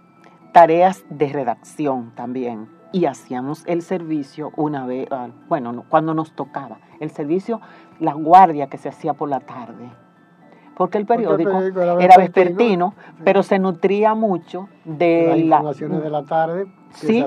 tareas 0.54 1.04
de 1.10 1.30
redacción 1.30 2.12
también 2.16 2.75
y 2.91 3.06
hacíamos 3.06 3.63
el 3.67 3.82
servicio 3.82 4.52
una 4.56 4.86
vez, 4.86 5.08
ah, 5.12 5.28
bueno, 5.48 5.84
cuando 5.89 6.13
nos 6.13 6.32
tocaba, 6.32 6.80
el 7.00 7.10
servicio, 7.10 7.62
la 8.00 8.13
guardia 8.13 8.67
que 8.67 8.78
se 8.78 8.89
hacía 8.89 9.13
por 9.13 9.30
la 9.30 9.39
tarde. 9.39 9.89
Porque 10.76 10.98
el 10.98 11.06
periódico, 11.06 11.62
era, 12.00 12.17
vespertino, 12.17 12.95
pero 13.24 13.43
se 13.43 13.60
nutría 13.60 14.13
mucho 14.13 14.67
de 14.84 15.45
las 15.45 15.60
informaciones 15.60 16.04
de 16.04 16.10
la 16.10 16.24
tarde. 16.24 16.67
sí, 16.91 17.26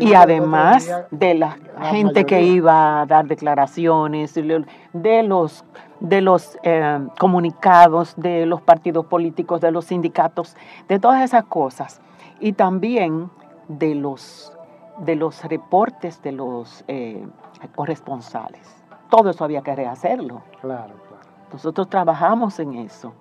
y 0.00 0.14
además 0.14 0.90
de 1.12 1.34
la, 1.34 1.58
gente 1.82 2.26
que 2.26 2.42
iba 2.42 3.02
a 3.02 3.06
dar 3.06 3.26
declaraciones, 3.26 4.34
de 4.34 5.22
los, 5.22 5.64
de 6.00 6.20
los 6.20 6.58
eh, 6.64 7.06
comunicados 7.20 8.14
de 8.16 8.46
los 8.46 8.62
partidos 8.62 9.06
políticos, 9.06 9.60
de 9.60 9.70
los 9.70 9.84
sindicatos, 9.84 10.56
de 10.88 10.98
todas 10.98 11.22
esas 11.22 11.44
cosas. 11.44 12.00
Y 12.40 12.52
también 12.52 13.30
de 13.68 13.94
los 13.94 14.57
de 15.00 15.16
los 15.16 15.44
reportes 15.44 16.22
de 16.22 16.32
los 16.32 16.84
eh, 16.88 17.26
corresponsales. 17.74 18.66
Todo 19.10 19.30
eso 19.30 19.44
había 19.44 19.62
que 19.62 19.74
rehacerlo. 19.74 20.42
Claro, 20.60 20.94
claro. 21.08 21.24
Nosotros 21.52 21.88
trabajamos 21.88 22.58
en 22.58 22.74
eso. 22.74 23.14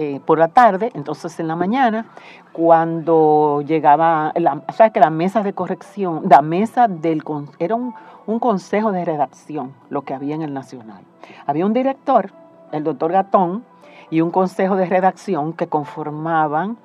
Eh, 0.00 0.20
por 0.24 0.38
la 0.38 0.46
tarde, 0.48 0.92
entonces 0.94 1.40
en 1.40 1.48
la 1.48 1.56
mañana, 1.56 2.06
cuando 2.52 3.62
llegaba, 3.66 4.32
la, 4.36 4.62
o 4.68 4.72
sea 4.72 4.90
que 4.90 5.00
la 5.00 5.10
mesa 5.10 5.42
de 5.42 5.54
corrección, 5.54 6.22
la 6.28 6.40
mesa 6.40 6.86
del, 6.86 7.24
era 7.58 7.74
un, 7.74 7.94
consejo 8.38 8.92
de 8.92 9.04
redacción, 9.04 9.72
lo 9.90 10.02
que 10.02 10.14
había 10.14 10.36
en 10.36 10.42
el 10.42 10.54
Nacional. 10.54 11.02
Había 11.46 11.66
un 11.66 11.72
director, 11.72 12.30
el 12.70 12.84
doctor 12.84 13.10
Gatón, 13.10 13.64
y 14.10 14.20
un 14.20 14.30
consejo 14.30 14.76
de 14.76 14.86
redacción 14.86 15.52
que 15.52 15.66
conformaban 15.66 16.76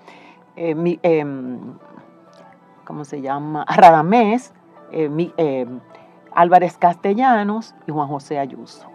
eh, 0.56 0.74
mi, 0.74 1.00
em, 1.04 1.60
¿cómo 2.86 3.06
se 3.06 3.22
llama? 3.22 3.66
Radamés, 3.76 4.54
eh, 4.92 5.32
eh, 5.38 5.68
Álvarez 6.34 6.78
Castellanos 6.78 7.76
y 7.88 7.92
Juan 7.92 8.08
José 8.08 8.40
Ayuso. 8.40 8.88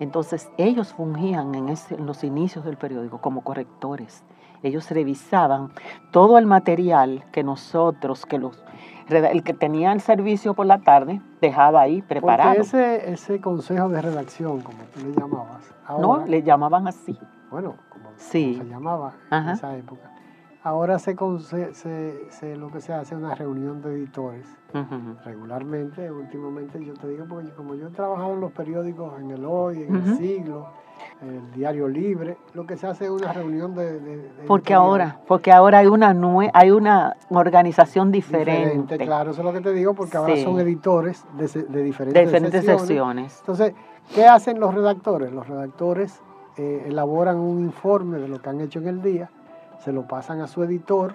Entonces 0.00 0.50
ellos 0.56 0.92
fungían 0.92 1.54
en, 1.54 1.74
los 2.06 2.24
inicios 2.24 2.64
del 2.64 2.76
periódico 2.76 3.18
como 3.20 3.42
correctores. 3.42 4.24
Ellos 4.62 4.90
revisaban 4.90 5.70
todo 6.10 6.38
el 6.38 6.46
material 6.46 7.24
que 7.32 7.42
nosotros, 7.42 8.26
que 8.26 8.38
los 8.38 8.62
el 9.08 9.42
que 9.42 9.54
tenía 9.54 9.92
el 9.92 10.02
servicio 10.02 10.52
por 10.52 10.66
la 10.66 10.80
tarde, 10.80 11.22
dejaba 11.40 11.80
ahí 11.80 12.02
preparado. 12.02 12.50
Porque 12.50 12.60
ese, 12.60 13.12
ese 13.12 13.40
consejo 13.40 13.88
de 13.88 14.02
redacción, 14.02 14.60
como 14.60 14.78
tú 14.92 15.00
le 15.00 15.14
llamabas. 15.14 15.74
no, 15.98 16.26
le 16.26 16.42
llamaban 16.42 16.86
así. 16.88 17.18
Bueno, 17.50 17.76
como, 17.88 18.10
se 18.16 18.62
llamaba 18.66 19.14
en 19.30 19.48
esa 19.48 19.74
época. 19.76 20.10
Ahora 20.62 20.98
se, 20.98 21.16
se, 21.72 22.56
lo 22.56 22.70
que 22.70 22.80
se 22.80 22.92
hace 22.92 23.14
es 23.14 23.20
una 23.20 23.34
reunión 23.34 23.80
de 23.80 23.94
editores 23.94 24.46
regularmente. 25.24 26.10
Últimamente 26.10 26.84
yo 26.84 26.94
te 26.94 27.08
digo, 27.08 27.26
porque 27.28 27.50
como 27.50 27.74
yo 27.74 27.88
he 27.88 27.90
trabajado 27.90 28.34
en 28.34 28.40
los 28.40 28.52
periódicos 28.52 29.20
en 29.20 29.30
el 29.30 29.44
hoy, 29.44 29.82
en 29.84 29.94
el 29.94 30.16
siglo, 30.16 30.66
el 31.22 31.52
Diario 31.52 31.88
Libre, 31.88 32.36
lo 32.54 32.66
que 32.66 32.76
se 32.76 32.86
hace 32.86 33.04
es 33.04 33.10
una 33.10 33.32
reunión 33.32 33.74
de... 33.74 34.30
porque 34.46 34.74
ahora, 34.74 35.20
porque 35.26 35.52
ahora 35.52 35.78
hay 35.78 35.86
una 35.86 36.14
hay 36.52 36.70
una 36.70 37.16
organización 37.30 38.10
diferente. 38.10 38.98
Claro, 38.98 39.30
eso 39.30 39.40
es 39.40 39.44
lo 39.44 39.52
que 39.52 39.60
te 39.60 39.72
digo, 39.72 39.94
porque 39.94 40.16
ahora 40.16 40.36
son 40.36 40.58
editores 40.60 41.24
de, 41.36 41.82
diferentes, 41.82 42.24
diferentes 42.24 42.64
secciones. 42.64 43.38
Entonces, 43.40 43.74
¿qué 44.14 44.26
hacen 44.26 44.60
los 44.60 44.74
redactores? 44.74 45.32
Los 45.32 45.46
redactores 45.48 46.20
eh, 46.56 46.84
elaboran 46.86 47.36
un 47.36 47.60
informe 47.60 48.18
de 48.18 48.28
lo 48.28 48.40
que 48.40 48.50
han 48.50 48.60
hecho 48.60 48.80
en 48.80 48.88
el 48.88 49.02
día, 49.02 49.30
se 49.78 49.92
lo 49.92 50.06
pasan 50.06 50.40
a 50.40 50.46
su 50.46 50.62
editor 50.62 51.14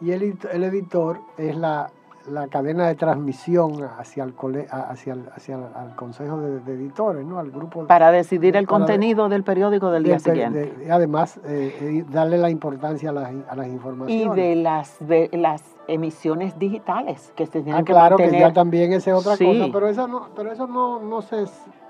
y 0.00 0.12
el, 0.12 0.38
el 0.52 0.64
editor 0.64 1.20
es 1.38 1.56
la, 1.56 1.90
la 2.30 2.48
cadena 2.48 2.86
de 2.86 2.94
transmisión 2.94 3.82
hacia 3.98 4.24
el, 4.24 4.34
hacia 4.70 5.12
el, 5.12 5.28
hacia 5.34 5.56
el, 5.56 5.96
consejo 5.96 6.38
de, 6.38 6.72
editores, 6.72 7.24
¿no? 7.24 7.38
al 7.38 7.50
grupo. 7.50 7.86
Para 7.86 8.10
decidir 8.10 8.56
el 8.56 8.66
contenido 8.66 9.28
del 9.28 9.44
periódico 9.44 9.90
del 9.90 10.04
día 10.04 10.18
siguiente. 10.18 10.74
y 10.86 10.90
además, 10.90 11.40
eh, 11.44 12.04
darle 12.10 12.38
la 12.38 12.50
importancia 12.50 13.10
a 13.10 13.12
las, 13.12 13.30
a 13.48 13.56
las, 13.56 13.66
informaciones. 13.68 14.36
Y 14.36 14.40
de 14.40 14.56
las, 14.56 14.96
de 15.06 15.30
las 15.32 15.62
emisiones 15.86 16.58
digitales 16.58 17.32
que 17.36 17.46
se 17.46 17.62
tienen 17.62 17.82
ah, 17.82 17.84
claro, 17.84 18.16
que 18.16 18.30
ya 18.30 18.52
también 18.52 18.92
esa 18.92 19.10
es 19.10 19.16
otra 19.16 19.36
cosa, 19.36 19.66
pero 19.72 19.88
eso 19.88 20.08
no, 20.08 20.28
pero 20.34 20.52
eso 20.52 20.66
no, 20.66 21.00
no 21.00 21.20
se 21.22 21.44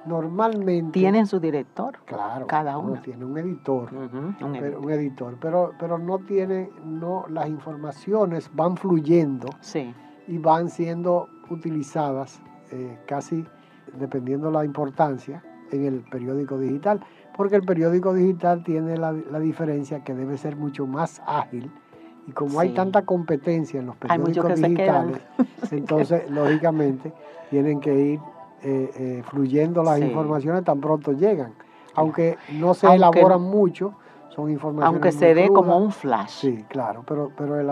normalmente 0.06 0.92
tienen 0.92 1.26
su 1.26 1.40
director 1.40 1.98
claro 2.04 2.46
cada 2.46 2.78
uno 2.78 3.00
tiene 3.00 3.24
un 3.24 3.38
editor, 3.38 3.92
un, 3.92 4.56
editor. 4.56 4.84
un 4.84 4.90
editor. 4.90 5.36
pero 5.40 5.72
pero 5.78 5.98
no 5.98 6.18
tiene 6.18 6.70
no 6.84 7.24
las 7.28 7.48
informaciones 7.48 8.50
van 8.54 8.76
fluyendo 8.76 9.48
sí. 9.60 9.94
y 10.26 10.38
van 10.38 10.68
siendo 10.68 11.28
utilizadas 11.50 12.40
eh, 12.70 12.98
casi 13.06 13.44
dependiendo 13.98 14.50
la 14.50 14.64
importancia 14.64 15.42
en 15.70 15.84
el 15.84 16.00
periódico 16.00 16.58
digital, 16.58 17.00
porque 17.36 17.56
el 17.56 17.62
periódico 17.62 18.14
digital 18.14 18.62
tiene 18.64 18.96
la, 18.96 19.12
diferencia 19.12 20.04
que 20.04 20.14
debe 20.14 20.36
ser 20.38 20.56
mucho 20.56 20.86
más 20.86 21.20
ágil 21.26 21.70
y 22.26 22.32
como 22.32 22.58
hay 22.60 22.70
tanta 22.70 23.02
competencia 23.02 23.80
en 23.80 23.86
los 23.86 23.96
periódicos 23.96 24.54
digitales, 24.54 25.20
entonces 25.70 26.30
lógicamente 26.30 27.12
tienen 27.50 27.80
que 27.80 27.94
ir 27.94 28.20
eh, 28.64 28.90
eh, 28.96 29.22
fluyendo 29.26 29.82
las 29.82 30.00
informaciones 30.00 30.64
tan 30.64 30.80
pronto 30.80 31.12
llegan, 31.12 31.54
aunque 31.94 32.36
no 32.54 32.74
se 32.74 32.92
elaboran 32.92 33.42
mucho, 33.42 33.94
son 34.30 34.50
informaciones. 34.50 34.88
Aunque 34.88 35.12
se 35.12 35.34
dé 35.34 35.48
como 35.48 35.76
un 35.78 35.92
flash. 35.92 36.30
Sí, 36.30 36.64
claro, 36.68 37.04
pero, 37.06 37.30
pero 37.36 37.60
el, 37.60 37.70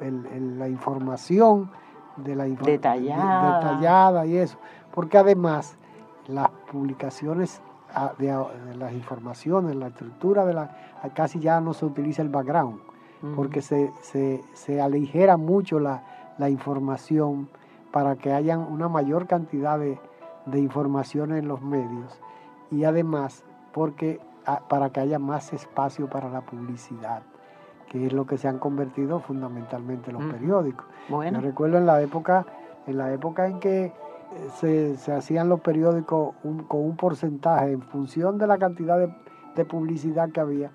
el 0.00 0.58
la 0.58 0.68
información 0.68 1.70
de 2.16 2.36
la 2.36 2.44
detallada. 2.44 3.60
detallada 3.60 4.26
y 4.26 4.36
eso. 4.36 4.58
Porque 4.92 5.18
además 5.18 5.76
las 6.26 6.48
publicaciones 6.70 7.60
ah, 7.94 8.12
de, 8.18 8.32
las 8.76 8.92
informaciones, 8.92 9.74
la 9.76 9.88
estructura 9.88 10.44
de 10.44 10.54
la, 10.54 10.76
casi 11.14 11.40
ya 11.40 11.60
no 11.60 11.74
se 11.74 11.84
utiliza 11.84 12.22
el 12.22 12.28
background, 12.28 12.80
porque 13.34 13.62
se, 13.62 13.90
se, 14.52 14.80
aligera 14.82 15.38
mucho 15.38 15.80
la, 15.80 16.02
información 16.48 17.48
para 17.94 18.16
que 18.16 18.32
haya 18.32 18.58
una 18.58 18.88
mayor 18.88 19.28
cantidad 19.28 19.78
de, 19.78 20.00
de 20.46 20.58
informaciones 20.58 21.38
en 21.38 21.46
los 21.46 21.62
medios 21.62 22.20
y 22.72 22.82
además 22.82 23.44
porque 23.72 24.20
para 24.68 24.90
que 24.90 24.98
haya 24.98 25.20
más 25.20 25.52
espacio 25.52 26.10
para 26.10 26.28
la 26.28 26.40
publicidad 26.40 27.22
que 27.88 28.06
es 28.06 28.12
lo 28.12 28.26
que 28.26 28.36
se 28.36 28.48
han 28.48 28.58
convertido 28.58 29.20
fundamentalmente 29.20 30.10
los 30.10 30.24
periódicos. 30.24 30.84
Bueno. 31.08 31.38
Yo 31.38 31.46
recuerdo 31.46 31.78
en 31.78 31.86
la 31.86 32.02
época, 32.02 32.44
en 32.88 32.98
la 32.98 33.12
época 33.12 33.46
en 33.46 33.60
que 33.60 33.92
eh, 34.64 34.96
se, 34.96 35.12
hacían 35.12 35.48
los 35.48 35.60
periódicos 35.60 36.34
con 36.66 36.80
un 36.80 36.96
porcentaje 36.96 37.70
en 37.70 37.82
función 37.82 38.36
de 38.36 38.48
la 38.48 38.58
cantidad 38.58 38.98
de, 38.98 39.64
publicidad 39.64 40.30
que 40.30 40.40
había, 40.40 40.72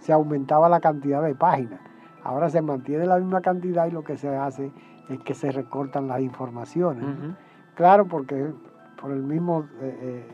se 0.00 0.12
aumentaba 0.12 0.68
la 0.68 0.80
cantidad 0.80 1.22
de 1.22 1.34
páginas. 1.34 1.80
Ahora 2.22 2.50
se 2.50 2.60
mantiene 2.60 3.06
la 3.06 3.16
misma 3.16 3.40
cantidad 3.40 3.86
y 3.86 3.90
lo 3.90 4.04
que 4.04 4.18
se 4.18 4.28
hace 4.28 4.70
es 5.08 5.18
que 5.20 5.34
se 5.34 5.50
recortan 5.50 6.08
las 6.08 6.20
informaciones. 6.20 7.04
Claro, 7.74 8.06
porque 8.06 8.52
por 9.00 9.12
el 9.12 9.22
mismo 9.22 9.68
eh, 9.80 9.98
eh, 10.02 10.28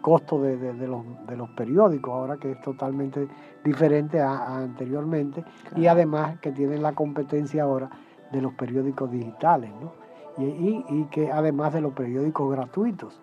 costo 0.00 0.40
de, 0.42 0.56
los, 0.88 1.04
de, 1.26 1.36
los, 1.36 1.50
periódicos, 1.50 2.12
ahora 2.12 2.36
que 2.36 2.52
es 2.52 2.60
totalmente 2.60 3.28
diferente 3.64 4.20
a, 4.20 4.56
anteriormente, 4.56 5.44
y 5.76 5.86
además 5.86 6.38
que 6.40 6.50
tienen 6.50 6.82
la 6.82 6.92
competencia 6.92 7.62
ahora 7.62 7.88
de 8.32 8.42
los 8.42 8.52
periódicos 8.54 9.10
digitales, 9.10 9.70
¿no? 9.80 9.92
y, 10.38 10.84
y, 10.88 11.04
que 11.10 11.30
además 11.30 11.74
de 11.74 11.82
los 11.82 11.92
periódicos 11.92 12.50
gratuitos, 12.50 13.20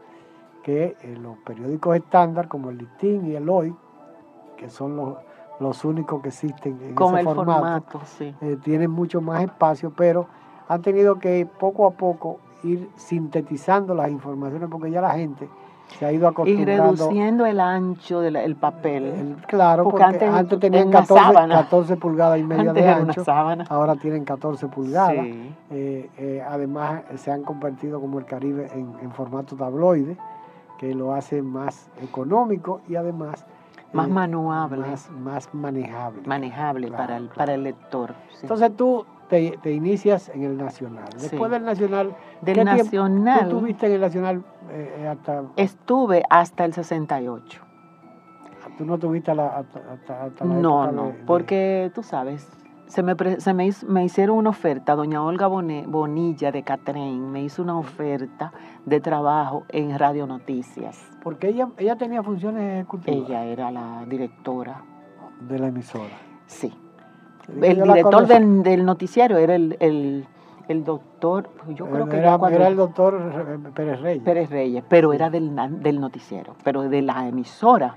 que 0.63 0.95
eh, 1.01 1.17
los 1.19 1.37
periódicos 1.39 1.95
estándar 1.95 2.47
como 2.47 2.69
el 2.69 2.77
Listín 2.77 3.25
y 3.25 3.35
el 3.35 3.49
Hoy, 3.49 3.75
que 4.57 4.69
son 4.69 4.95
los, 4.95 5.17
los 5.59 5.83
únicos 5.85 6.21
que 6.21 6.29
existen 6.29 6.79
en 6.81 6.95
Con 6.95 7.17
ese 7.17 7.29
el 7.29 7.35
formato, 7.35 8.01
sí. 8.05 8.35
Eh, 8.41 8.57
tienen 8.63 8.91
mucho 8.91 9.21
más 9.21 9.43
espacio, 9.43 9.91
pero 9.95 10.27
han 10.69 10.81
tenido 10.83 11.19
que 11.19 11.47
poco 11.59 11.87
a 11.87 11.91
poco 11.91 12.39
ir 12.63 12.89
sintetizando 12.95 13.93
las 13.95 14.09
informaciones 14.09 14.69
porque 14.69 14.91
ya 14.91 15.01
la 15.01 15.11
gente 15.11 15.49
se 15.97 16.05
ha 16.05 16.11
ido 16.11 16.27
acostumbrando. 16.27 16.71
Y 16.71 16.95
reduciendo 16.95 17.45
el 17.47 17.59
ancho 17.59 18.21
del 18.21 18.55
papel. 18.55 19.35
claro, 19.47 19.83
porque, 19.85 20.03
antes, 20.03 20.59
tenían 20.59 20.91
14, 20.91 21.97
pulgadas 21.97 22.39
y 22.39 22.43
media 22.43 22.71
de 22.71 22.87
ancho, 22.87 23.23
ahora 23.69 23.95
tienen 23.95 24.23
14 24.23 24.67
pulgadas. 24.67 25.25
Eh, 25.71 26.09
eh, 26.17 26.43
además, 26.47 27.01
se 27.15 27.31
han 27.31 27.41
convertido 27.41 27.99
como 27.99 28.19
el 28.19 28.25
Caribe 28.25 28.69
en, 28.71 29.11
formato 29.11 29.55
tabloide, 29.55 30.17
que 30.77 30.93
lo 30.93 31.15
hace 31.15 31.41
más 31.41 31.89
económico 32.01 32.81
y 32.87 32.95
además... 32.95 33.43
Más 33.91 34.07
eh, 34.07 34.11
manuable. 34.11 34.85
Más, 35.19 35.49
manejable. 35.51 36.21
Manejable 36.27 36.91
para, 36.91 37.17
el, 37.17 37.29
para 37.29 37.55
el 37.55 37.63
lector. 37.63 38.13
Entonces 38.43 38.75
tú 38.77 39.03
te, 39.29 39.71
inicias 39.71 40.29
en 40.29 40.43
el 40.43 40.57
Nacional. 40.57 41.07
Después 41.19 41.51
del 41.51 41.63
Nacional, 41.63 42.15
del 42.41 42.65
Nacional, 42.65 43.39
¿tú 43.41 43.55
estuviste 43.55 43.85
en 43.85 43.91
el 43.93 44.01
Nacional 44.01 44.43
eh, 44.71 45.07
hasta...? 45.07 45.43
Estuve 45.55 46.23
hasta 46.29 46.65
el 46.65 46.73
68. 46.73 47.61
Ah, 48.63 48.69
¿Tú 48.77 48.85
no 48.85 48.97
tuviste 48.97 49.33
la, 49.33 49.57
hasta, 49.57 49.79
hasta 50.23 50.45
la 50.45 50.53
No, 50.53 50.91
no, 50.91 51.13
porque 51.25 51.91
tú 51.93 52.03
sabes, 52.03 52.49
se, 52.87 53.03
me, 53.03 53.15
se 53.39 53.53
me, 53.53 53.69
me, 53.87 54.03
hicieron 54.03 54.37
una 54.37 54.49
oferta, 54.49 54.95
doña 54.95 55.23
Olga 55.23 55.47
Bonilla 55.47 56.51
de 56.51 56.63
Catren 56.63 57.31
me 57.31 57.43
hizo 57.43 57.61
una 57.61 57.77
oferta 57.77 58.51
de 58.85 58.99
trabajo 58.99 59.63
en 59.69 59.97
Radio 59.97 60.25
Noticias. 60.25 60.99
Porque 61.21 61.49
ella, 61.49 61.69
ella 61.77 61.95
tenía 61.97 62.23
funciones 62.23 62.77
ejecutivas. 62.77 63.29
Ella 63.29 63.45
era 63.45 63.71
la 63.71 64.05
directora. 64.07 64.83
De 65.41 65.59
la 65.59 65.67
emisora. 65.67 66.17
Sí 66.47 66.73
el 67.61 67.81
director 67.81 68.27
del, 68.27 68.63
del, 68.63 68.85
noticiario 68.85 69.37
era 69.37 69.55
el, 69.55 69.77
el, 69.79 70.25
el 70.67 70.83
doctor, 70.83 71.49
yo 71.69 71.87
creo 71.87 72.07
que 72.07 72.17
era, 72.17 72.39
era 72.51 72.67
el 72.67 72.75
doctor 72.75 73.19
Pérez 73.73 74.01
Reyes. 74.01 74.23
Pérez 74.23 74.49
Reyes, 74.49 74.83
pero 74.87 75.13
era 75.13 75.29
del, 75.29 75.55
del 75.81 75.99
noticiero, 75.99 76.55
pero 76.63 76.83
de 76.83 77.01
la 77.01 77.27
emisora 77.27 77.95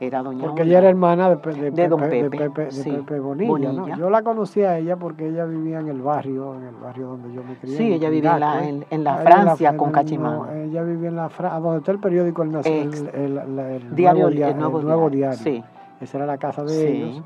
era 0.00 0.22
doña 0.22 0.46
Porque 0.46 0.62
ella 0.62 0.78
era 0.78 0.88
hermana 0.88 1.28
de, 1.28 1.36
de, 1.36 1.70
de, 1.70 1.88
don 1.88 2.00
Pepe, 2.00 2.22
de 2.22 2.30
Pepe, 2.30 2.68
Pepe 2.72 3.20
Bonilla, 3.20 3.72
¿no? 3.72 3.96
Yo 3.96 4.08
la 4.08 4.22
conocía 4.22 4.70
a 4.70 4.78
ella 4.78 4.96
porque 4.96 5.28
ella 5.28 5.44
vivía 5.44 5.80
en 5.80 5.88
el 5.88 6.00
barrio, 6.00 6.56
en 6.56 6.64
el 6.64 6.74
barrio 6.76 7.08
donde 7.08 7.34
yo 7.34 7.44
me 7.44 7.54
crié. 7.56 7.76
Sí, 7.76 7.92
ella 7.92 8.08
vivía 8.08 8.34
en 8.34 8.40
la, 8.40 8.68
en, 8.90 9.04
la 9.04 9.16
Francia 9.16 9.76
con 9.76 9.92
Cachimán. 9.92 10.56
ella 10.56 10.82
vivía 10.82 11.10
en 11.10 11.16
la 11.16 11.28
Francia, 11.28 11.60
donde 11.60 11.78
está 11.78 11.92
el 11.92 11.98
periódico 11.98 12.42
El, 12.42 12.54
el, 12.54 13.58
el, 13.58 13.94
diario, 13.94 14.30
nuevo, 14.54 15.10
diario. 15.10 15.38
Sí. 15.38 15.62
Esa 16.00 16.16
era 16.16 16.26
la 16.26 16.38
casa 16.38 16.64
de 16.64 16.90
ellos 16.90 17.22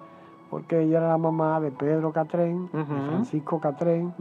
porque 0.55 0.83
ella 0.83 0.99
era 0.99 1.09
la 1.09 1.19
mamá 1.19 1.59
de 1.59 1.73
Pedro 1.73 2.13
Catrén, 2.13 2.71
de 2.73 2.85
Francisco 2.85 3.59
Catrén. 3.59 4.15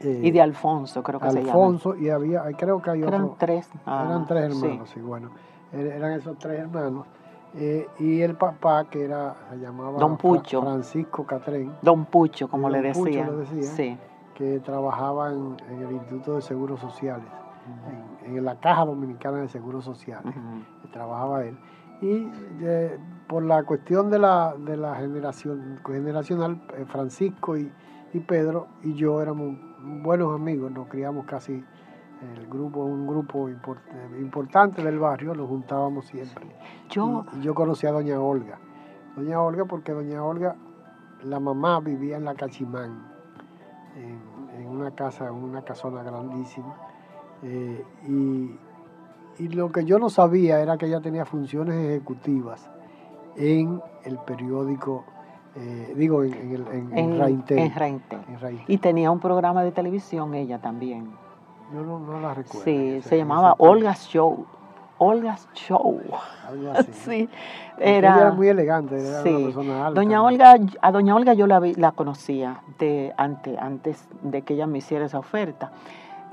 Eh, 0.00 0.20
y 0.24 0.30
de 0.30 0.42
Alfonso, 0.42 1.02
creo 1.02 1.18
que 1.18 1.30
se 1.30 1.38
llama. 1.38 1.48
Alfonso, 1.48 1.96
y 1.96 2.10
había, 2.10 2.42
creo 2.54 2.82
que 2.82 2.90
hay 2.90 3.02
eran 3.02 3.30
Tres, 3.38 3.66
eran 3.86 4.26
tres 4.26 4.52
hermanos, 4.52 4.90
sí. 4.90 5.00
bueno. 5.00 5.30
Er, 5.72 5.86
eran 5.86 6.12
esos 6.12 6.36
tres 6.36 6.60
hermanos. 6.60 7.06
Eh, 7.54 7.88
y 7.98 8.20
el 8.20 8.34
papá, 8.34 8.84
que 8.90 9.04
era, 9.04 9.34
se 9.48 9.56
llamaba 9.56 9.98
Don 9.98 10.18
Pucho. 10.18 10.60
Francisco 10.60 11.24
Catrén. 11.24 11.72
Don 11.80 12.04
Pucho, 12.04 12.48
como 12.48 12.68
le, 12.68 12.82
decía. 12.82 13.24
le 13.24 13.36
decía. 13.38 13.62
Sí. 13.62 13.98
Que 14.34 14.60
trabajaba 14.60 15.32
en, 15.32 15.56
el 15.70 15.92
Instituto 15.92 16.34
de 16.34 16.42
Seguros 16.42 16.78
Sociales, 16.78 17.24
en, 18.26 18.44
la 18.44 18.56
Caja 18.56 18.84
Dominicana 18.84 19.38
de 19.38 19.48
Seguros 19.48 19.82
Sociales. 19.82 20.34
Trabajaba 20.92 21.42
él. 21.46 21.56
Y 22.02 22.28
eh, 22.60 22.98
por 23.28 23.44
la 23.44 23.62
cuestión 23.62 24.10
de 24.10 24.18
la, 24.18 24.54
de 24.58 24.76
la 24.76 24.96
generación 24.96 25.80
generacional, 25.86 26.60
eh, 26.76 26.84
Francisco 26.84 27.56
y, 27.56 27.72
Pedro 28.26 28.66
y 28.82 28.92
yo 28.92 29.22
éramos 29.22 29.56
buenos 30.02 30.34
amigos, 30.34 30.70
nos 30.70 30.86
criamos 30.88 31.24
casi 31.24 31.64
el 32.34 32.46
grupo, 32.46 32.80
un 32.80 33.06
grupo 33.06 33.48
importante 33.48 34.82
del 34.82 34.98
barrio, 34.98 35.34
nos 35.34 35.48
juntábamos 35.48 36.06
siempre. 36.06 36.44
Yo, 36.90 37.24
y, 37.38 37.40
yo 37.40 37.54
conocí 37.54 37.86
a 37.86 37.92
doña 37.92 38.20
Olga. 38.20 38.58
Doña 39.16 39.40
Olga 39.40 39.64
porque 39.64 39.92
doña 39.92 40.22
Olga, 40.22 40.56
la 41.22 41.40
mamá 41.40 41.80
vivía 41.80 42.16
en 42.16 42.24
la 42.24 42.34
Cachimán, 42.34 43.06
en, 43.96 44.66
una 44.66 44.90
casa, 44.90 45.28
en 45.28 45.34
una 45.34 45.62
casona 45.62 46.02
grandísima. 46.02 46.74
Eh, 47.42 47.84
y 48.06 48.58
y 49.38 49.48
lo 49.48 49.72
que 49.72 49.84
yo 49.84 49.98
no 49.98 50.10
sabía 50.10 50.60
era 50.60 50.76
que 50.76 50.86
ella 50.86 51.00
tenía 51.00 51.24
funciones 51.24 51.74
ejecutivas 51.76 52.68
en 53.36 53.80
el 54.04 54.18
periódico, 54.18 55.04
eh, 55.56 55.94
digo, 55.96 56.22
en, 56.22 56.34
en, 56.34 56.98
en, 56.98 57.44
en, 57.48 58.62
Y 58.68 58.78
tenía 58.78 59.10
un 59.10 59.20
programa 59.20 59.64
de 59.64 59.72
televisión 59.72 60.34
ella 60.34 60.58
también. 60.58 61.10
Yo 61.72 61.82
no, 61.82 62.20
la 62.20 62.34
recuerdo. 62.34 62.64
Sí, 62.64 63.00
se 63.02 63.16
llamaba 63.16 63.54
Olga's 63.58 64.06
Show. 64.08 64.44
Olga's 64.98 65.48
Show. 65.54 66.00
sí. 66.92 67.28
Era, 67.78 68.20
era, 68.20 68.32
muy 68.32 68.48
elegante, 68.48 69.00
era 69.00 69.22
una 69.22 69.44
persona 69.46 69.86
alta. 69.86 70.00
Doña 70.00 70.22
Olga, 70.22 70.56
a 70.80 70.92
doña 70.92 71.16
Olga 71.16 71.32
yo 71.32 71.46
la, 71.46 71.60
la 71.76 71.92
conocía 71.92 72.60
de 72.78 73.12
antes, 73.16 73.58
antes 73.58 74.08
de 74.22 74.42
que 74.42 74.54
ella 74.54 74.66
me 74.66 74.78
hiciera 74.78 75.06
esa 75.06 75.18
oferta. 75.18 75.72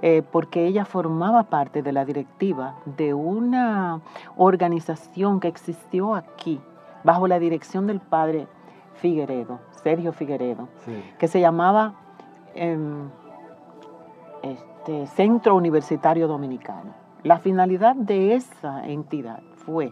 Eh, 0.02 0.24
porque 0.32 0.66
ella 0.66 0.86
formaba 0.86 1.44
parte 1.44 1.82
de 1.82 1.92
la 1.92 2.06
directiva 2.06 2.76
de 2.86 3.14
una 3.14 4.00
organización 4.38 5.42
que 5.42 5.50
existió 5.50 6.16
aquí, 6.16 6.62
bajo 7.04 7.28
la 7.28 7.38
dirección 7.38 7.86
del 7.86 8.00
padre 8.00 8.48
Figueredo, 8.96 9.60
Sergio 9.84 10.14
Figueredo, 10.14 10.70
que 11.18 11.28
se 11.28 11.42
llamaba 11.42 11.96
em, 12.56 13.10
este, 14.42 15.08
Centro 15.08 15.56
Universitario 15.56 16.30
Dominicano. 16.30 16.94
La 17.24 17.40
finalidad 17.40 17.96
de 17.96 18.36
esa 18.36 18.88
entidad 18.88 19.42
fue 19.66 19.92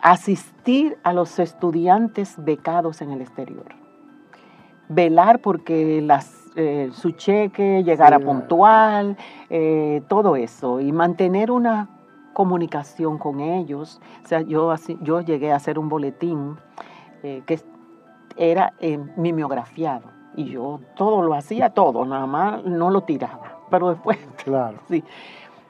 asistir 0.00 0.96
a 1.04 1.12
los 1.12 1.38
estudiantes 1.38 2.34
becados 2.42 3.02
en 3.02 3.10
el 3.10 3.20
exterior, 3.20 3.66
velar 4.88 5.40
porque 5.40 6.00
las 6.00 6.41
eh, 6.54 6.90
su 6.92 7.12
cheque 7.12 7.82
llegara 7.82 8.18
puntual, 8.18 9.16
eh, 9.48 10.02
todo 10.08 10.36
eso, 10.36 10.80
y 10.80 10.92
mantener 10.92 11.50
una 11.50 11.88
comunicación 12.34 13.16
con 13.16 13.40
ellos. 13.40 14.00
O 14.22 14.28
sea, 14.28 14.42
yo, 14.42 14.70
así, 14.70 14.98
yo 15.00 15.20
llegué 15.22 15.52
a 15.52 15.56
hacer 15.56 15.78
un 15.78 15.88
boletín 15.88 16.56
eh, 17.22 17.42
que 17.46 17.60
era 18.36 18.74
mimeografiado, 19.16 20.08
y 20.36 20.44
yo 20.44 20.80
todo 20.94 21.22
lo 21.22 21.34
hacía, 21.34 21.70
todo, 21.70 22.04
nada 22.04 22.26
más 22.26 22.64
no 22.64 22.90
lo 22.90 23.02
tiraba, 23.02 23.58
pero 23.70 23.90
después, 23.90 24.18
claro. 24.44 24.78
sí. 24.88 25.02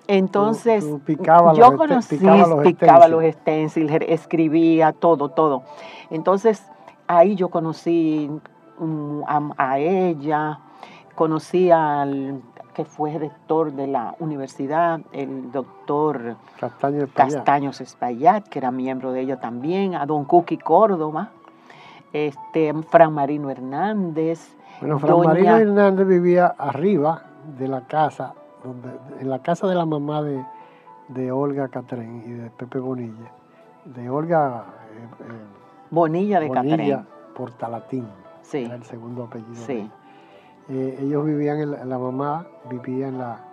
Entonces, 0.09 0.85
yo 0.85 1.77
conocí, 1.77 2.17
picaba 2.17 3.07
los, 3.09 3.25
stencils, 3.35 3.93
escribía 4.09 4.93
todo, 4.93 5.29
todo. 5.29 5.63
Entonces, 6.11 6.67
ahí 7.07 7.37
yo 7.37 7.51
conocí 7.51 8.29
mm, 8.79 9.21
a 9.57 9.79
ella, 9.79 10.59
Conocí 11.15 11.71
al 11.71 12.41
que 12.75 12.85
fue 12.85 13.19
rector 13.19 13.73
de 13.73 13.87
la 13.87 14.15
universidad, 14.19 15.01
el 15.13 15.53
doctor 15.53 16.37
Castaños 17.15 17.81
Espaillat, 17.81 18.49
que 18.49 18.59
era 18.59 18.71
miembro 18.71 19.13
de 19.13 19.21
ella 19.21 19.41
también, 19.41 19.95
a 19.95 20.07
don 20.07 20.25
Cookie 20.25 20.59
Córdoba, 20.59 21.31
este, 22.13 22.73
Fran 22.85 23.13
Marino 23.13 23.51
Hernández. 23.51 24.57
Bueno, 24.81 24.99
Fran 24.99 25.21
Marino 25.21 25.57
Hernández 25.57 26.07
vivía 26.07 26.47
arriba 26.59 27.25
de 27.59 27.69
la 27.69 27.83
casa, 27.83 28.35
donde, 28.65 28.89
en 29.21 29.29
la 29.29 29.41
casa 29.41 29.67
de 29.67 29.75
la 29.75 29.85
mamá 29.85 30.23
de, 30.23 30.43
Olga 31.31 31.69
Catrén 31.69 32.23
y 32.27 32.31
de 32.31 32.51
Pepe 32.51 32.79
Bonilla, 32.79 33.31
de 33.85 34.09
Olga 34.09 34.65
eh, 34.95 35.25
eh, 35.25 35.33
Bonilla 35.91 36.41
de 36.41 36.49
Bonilla 36.49 37.05
Portalatín, 37.37 38.07
sí. 38.41 38.65
era 38.65 38.77
el 38.77 38.85
segundo 38.85 39.25
apellido. 39.25 39.67
Sí. 39.67 39.91
Eh, 40.69 40.99
ellos 41.01 41.25
vivían, 41.25 41.61
en 41.61 41.89
la, 41.89 41.99
mamá 41.99 42.47
vivía 42.71 43.09
en 43.09 43.19
la, 43.19 43.45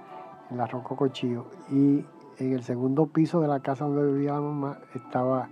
en 0.52 0.58
la 0.58 0.68
Rococochío 0.68 1.46
y 1.70 2.06
en 2.38 2.54
el 2.54 2.64
segundo 2.64 3.08
piso 3.08 3.42
de 3.42 3.48
la 3.48 3.60
casa 3.60 3.86
donde 3.86 4.12
vivía 4.14 4.34
la 4.34 4.42
mamá 4.42 4.78
estaba, 4.94 5.50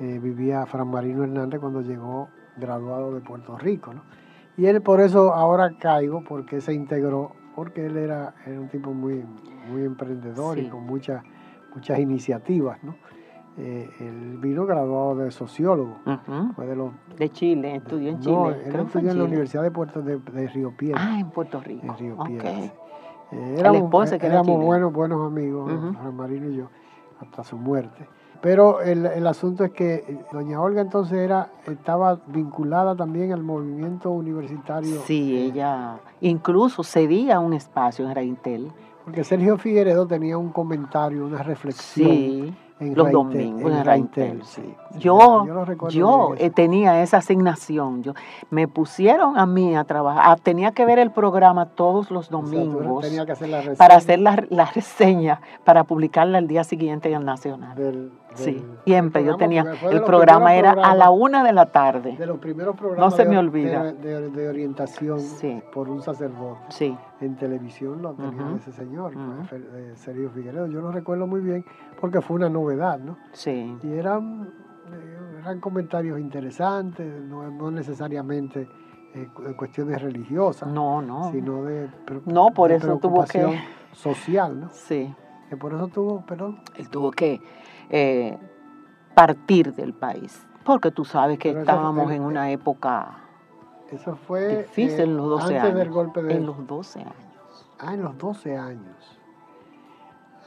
eh, 0.00 0.18
vivía 0.22 0.66
Fran 0.66 0.88
Marino 0.88 1.24
Hernández 1.24 1.60
cuando 1.60 1.82
llegó 1.82 2.28
graduado 2.56 3.12
de 3.12 3.20
Puerto 3.20 3.58
Rico. 3.58 3.92
¿no? 3.92 4.02
Y 4.56 4.66
él 4.66 4.80
por 4.82 5.00
eso 5.00 5.34
ahora 5.34 5.76
caigo, 5.78 6.24
porque 6.24 6.60
se 6.60 6.72
integró, 6.72 7.32
porque 7.54 7.86
él 7.86 7.96
era, 7.96 8.34
un 8.46 8.68
tipo 8.68 8.92
muy, 8.92 9.24
muy 9.70 9.84
emprendedor 9.84 10.58
y 10.58 10.68
con 10.68 10.84
muchas, 10.84 11.22
muchas 11.74 11.98
iniciativas. 11.98 12.82
¿no? 12.82 12.96
Eh, 13.56 13.88
él 14.00 14.38
vino 14.38 14.66
graduado 14.66 15.14
de 15.16 15.30
sociólogo. 15.30 15.98
de, 17.16 17.30
Chile, 17.30 17.76
estudió 17.76 18.10
en 18.10 18.18
Chile. 18.18 18.32
No, 18.32 18.50
él 18.50 18.74
estudió 18.74 19.10
en, 19.12 19.18
la 19.18 19.24
Universidad 19.24 19.62
de 19.62 19.70
Puerto 19.70 20.02
de, 20.02 20.18
Río 20.48 20.72
Piedras. 20.76 21.04
Ah, 21.06 21.20
en 21.20 21.30
Puerto 21.30 21.60
Rico. 21.60 21.86
En 21.86 21.96
Río. 21.96 22.16
Eh, 23.30 23.56
éramos, 23.58 24.12
éramos 24.12 24.60
buenos, 24.60 24.92
buenos 24.92 25.26
amigos, 25.26 25.72
Marino 26.12 26.50
y 26.50 26.56
yo, 26.56 26.68
hasta 27.20 27.44
su 27.44 27.56
muerte. 27.56 28.08
Pero 28.40 28.82
el, 28.82 29.06
el, 29.06 29.26
asunto 29.26 29.64
es 29.64 29.70
que 29.70 29.94
eh, 29.94 30.18
doña 30.30 30.60
Olga 30.60 30.82
entonces 30.82 31.16
era 31.18 31.48
estaba 31.66 32.20
vinculada 32.26 32.94
también 32.94 33.32
al 33.32 33.42
movimiento 33.42 34.10
universitario. 34.10 35.00
Sí, 35.06 35.38
ella 35.38 36.00
incluso 36.20 36.82
cedía 36.82 37.40
un 37.40 37.54
espacio 37.54 38.06
en 38.06 38.14
Reintel. 38.14 38.72
Porque 39.04 39.22
Sergio 39.22 39.56
Figueredo 39.58 40.06
tenía 40.06 40.36
un 40.36 40.50
comentario, 40.50 41.26
una 41.26 41.42
reflexión. 41.42 42.10
Sí 42.10 42.54
los 42.94 43.10
domingos 43.10 43.72
en 43.72 43.84
Raintel. 43.84 44.42
Sí. 44.44 44.74
Yo, 44.98 45.44
yo, 45.88 46.34
tenía 46.54 47.02
esa 47.02 47.18
asignación. 47.18 48.02
Yo, 48.02 48.14
me 48.50 48.68
pusieron 48.68 49.38
a 49.38 49.46
mí 49.46 49.74
a 49.74 49.84
trabajar. 49.84 50.40
tenía 50.40 50.72
que 50.72 50.84
ver 50.84 50.98
el 50.98 51.10
programa 51.10 51.66
todos 51.66 52.10
los 52.10 52.28
domingos 52.28 53.04
para 53.76 53.96
hacer 53.96 54.20
la, 54.20 54.44
la, 54.50 54.66
reseña, 54.66 55.40
para 55.64 55.84
publicarla 55.84 56.38
el 56.38 56.46
día 56.46 56.64
siguiente 56.64 57.08
en 57.08 57.16
el 57.16 57.24
Nacional. 57.24 58.10
Sí, 58.34 58.64
siempre 58.84 59.24
yo 59.24 59.36
tenía. 59.36 59.64
El 59.90 60.02
programa 60.02 60.54
era 60.54 60.72
a 60.72 60.94
la 60.94 61.10
una 61.10 61.44
de 61.44 61.52
la 61.52 61.66
tarde. 61.66 62.16
De 62.16 62.26
los 62.26 62.38
primeros 62.38 62.76
programas. 62.76 63.12
No 63.12 63.16
se 63.16 63.24
me 63.24 63.38
olvida. 63.38 63.92
De, 63.92 64.48
orientación 64.48 65.20
por 65.72 65.88
un 65.88 66.02
sacerdote. 66.02 66.60
Sí. 66.68 66.96
En 67.20 67.36
televisión 67.36 68.02
lo 68.02 68.12
tenía 68.14 68.56
ese 68.56 68.72
señor, 68.72 69.12
Sergio 69.94 70.30
Figueredo. 70.30 70.66
Yo 70.66 70.80
lo 70.80 70.90
recuerdo 70.90 71.26
muy 71.26 71.40
bien 71.40 71.64
porque 72.04 72.20
fue 72.20 72.36
una 72.36 72.50
novedad, 72.50 72.98
¿no? 72.98 73.16
Sí. 73.32 73.78
Y 73.82 73.92
eran, 73.94 74.52
eh, 74.92 75.38
eran 75.40 75.58
comentarios 75.58 76.20
interesantes, 76.20 77.06
no, 77.22 77.70
necesariamente 77.70 78.68
eh, 79.14 79.26
cuestiones 79.56 80.02
religiosas. 80.02 80.70
No, 80.70 81.00
no. 81.00 81.30
Sino 81.32 81.64
de, 81.64 81.88
no, 82.26 82.48
por 82.48 82.72
eso 82.72 82.98
tuvo 82.98 83.24
que 83.24 83.58
social, 83.92 84.60
¿no? 84.60 84.68
Sí. 84.68 85.14
Que 85.48 85.56
por 85.56 85.72
eso 85.72 85.88
tuvo, 85.88 86.26
perdón. 86.26 86.60
Él 86.76 86.90
tuvo 86.90 87.10
que 87.10 87.40
eh, 87.88 88.36
partir 89.14 89.72
del 89.72 89.94
país, 89.94 90.46
porque 90.62 90.90
tú 90.90 91.06
sabes 91.06 91.38
que 91.38 91.58
estábamos 91.58 92.12
en 92.12 92.20
una 92.20 92.50
época 92.50 93.16
eso 93.90 94.14
fue 94.16 94.58
difícil 94.58 95.00
en 95.00 95.16
los 95.16 95.26
12 95.26 95.44
antes 95.44 95.62
años. 95.62 95.78
del 95.78 95.90
golpe 95.90 96.22
de... 96.22 96.34
En 96.34 96.44
los 96.44 96.66
12 96.66 97.00
años. 97.00 97.66
Ah, 97.78 97.94
en 97.94 98.02
los 98.02 98.18
12 98.18 98.58
años. 98.58 99.13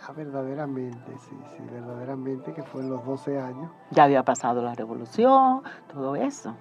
Ah, 0.07 0.13
verdaderamente, 0.15 1.11
sí, 1.17 1.35
sí, 1.51 1.63
verdaderamente 1.69 2.53
que 2.53 2.63
fue 2.63 2.81
en 2.81 2.89
los 2.89 3.03
12 3.05 3.37
años. 3.41 3.69
Ya 3.91 4.05
había 4.05 4.23
pasado 4.23 4.61
la 4.61 4.73
revolución, 4.73 5.63
todo 5.91 6.15
eso. 6.15 6.53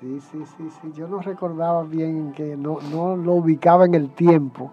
Sí, 0.00 0.18
sí, 0.20 0.44
sí, 0.56 0.68
sí. 0.80 0.92
Yo 0.92 1.06
no 1.06 1.20
recordaba 1.20 1.84
bien 1.84 2.32
que 2.32 2.56
no, 2.56 2.78
no 2.90 3.14
lo 3.14 3.34
ubicaba 3.34 3.84
en 3.84 3.94
el 3.94 4.10
tiempo 4.10 4.72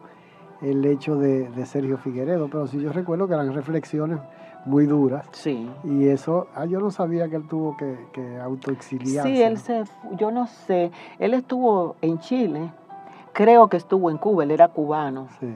el 0.63 0.83
hecho 0.85 1.17
de, 1.17 1.49
de 1.49 1.65
Sergio 1.67 1.99
Figueredo, 1.99 2.47
pero 2.47 2.65
sí 2.65 2.81
yo 2.81 2.91
recuerdo 2.91 3.27
que 3.27 3.35
eran 3.35 3.53
reflexiones 3.53 4.17
muy 4.65 4.87
duras. 4.87 5.27
Sí. 5.31 5.69
Y 5.83 6.07
eso, 6.07 6.47
ah, 6.55 6.65
yo 6.65 6.79
no 6.79 6.89
sabía 6.89 7.29
que 7.29 7.35
él 7.35 7.47
tuvo 7.47 7.77
que, 7.77 8.07
que 8.11 8.39
autoexiliarse. 8.39 9.29
Sí, 9.29 9.43
él 9.43 9.59
se, 9.59 9.83
yo 10.17 10.31
no 10.31 10.47
sé, 10.47 10.91
él 11.19 11.35
estuvo 11.35 11.95
en 12.01 12.17
Chile, 12.17 12.71
creo 13.33 13.67
que 13.67 13.77
estuvo 13.77 14.09
en 14.09 14.17
Cuba, 14.17 14.45
él 14.45 14.49
era 14.49 14.67
cubano. 14.67 15.27
Sí. 15.39 15.53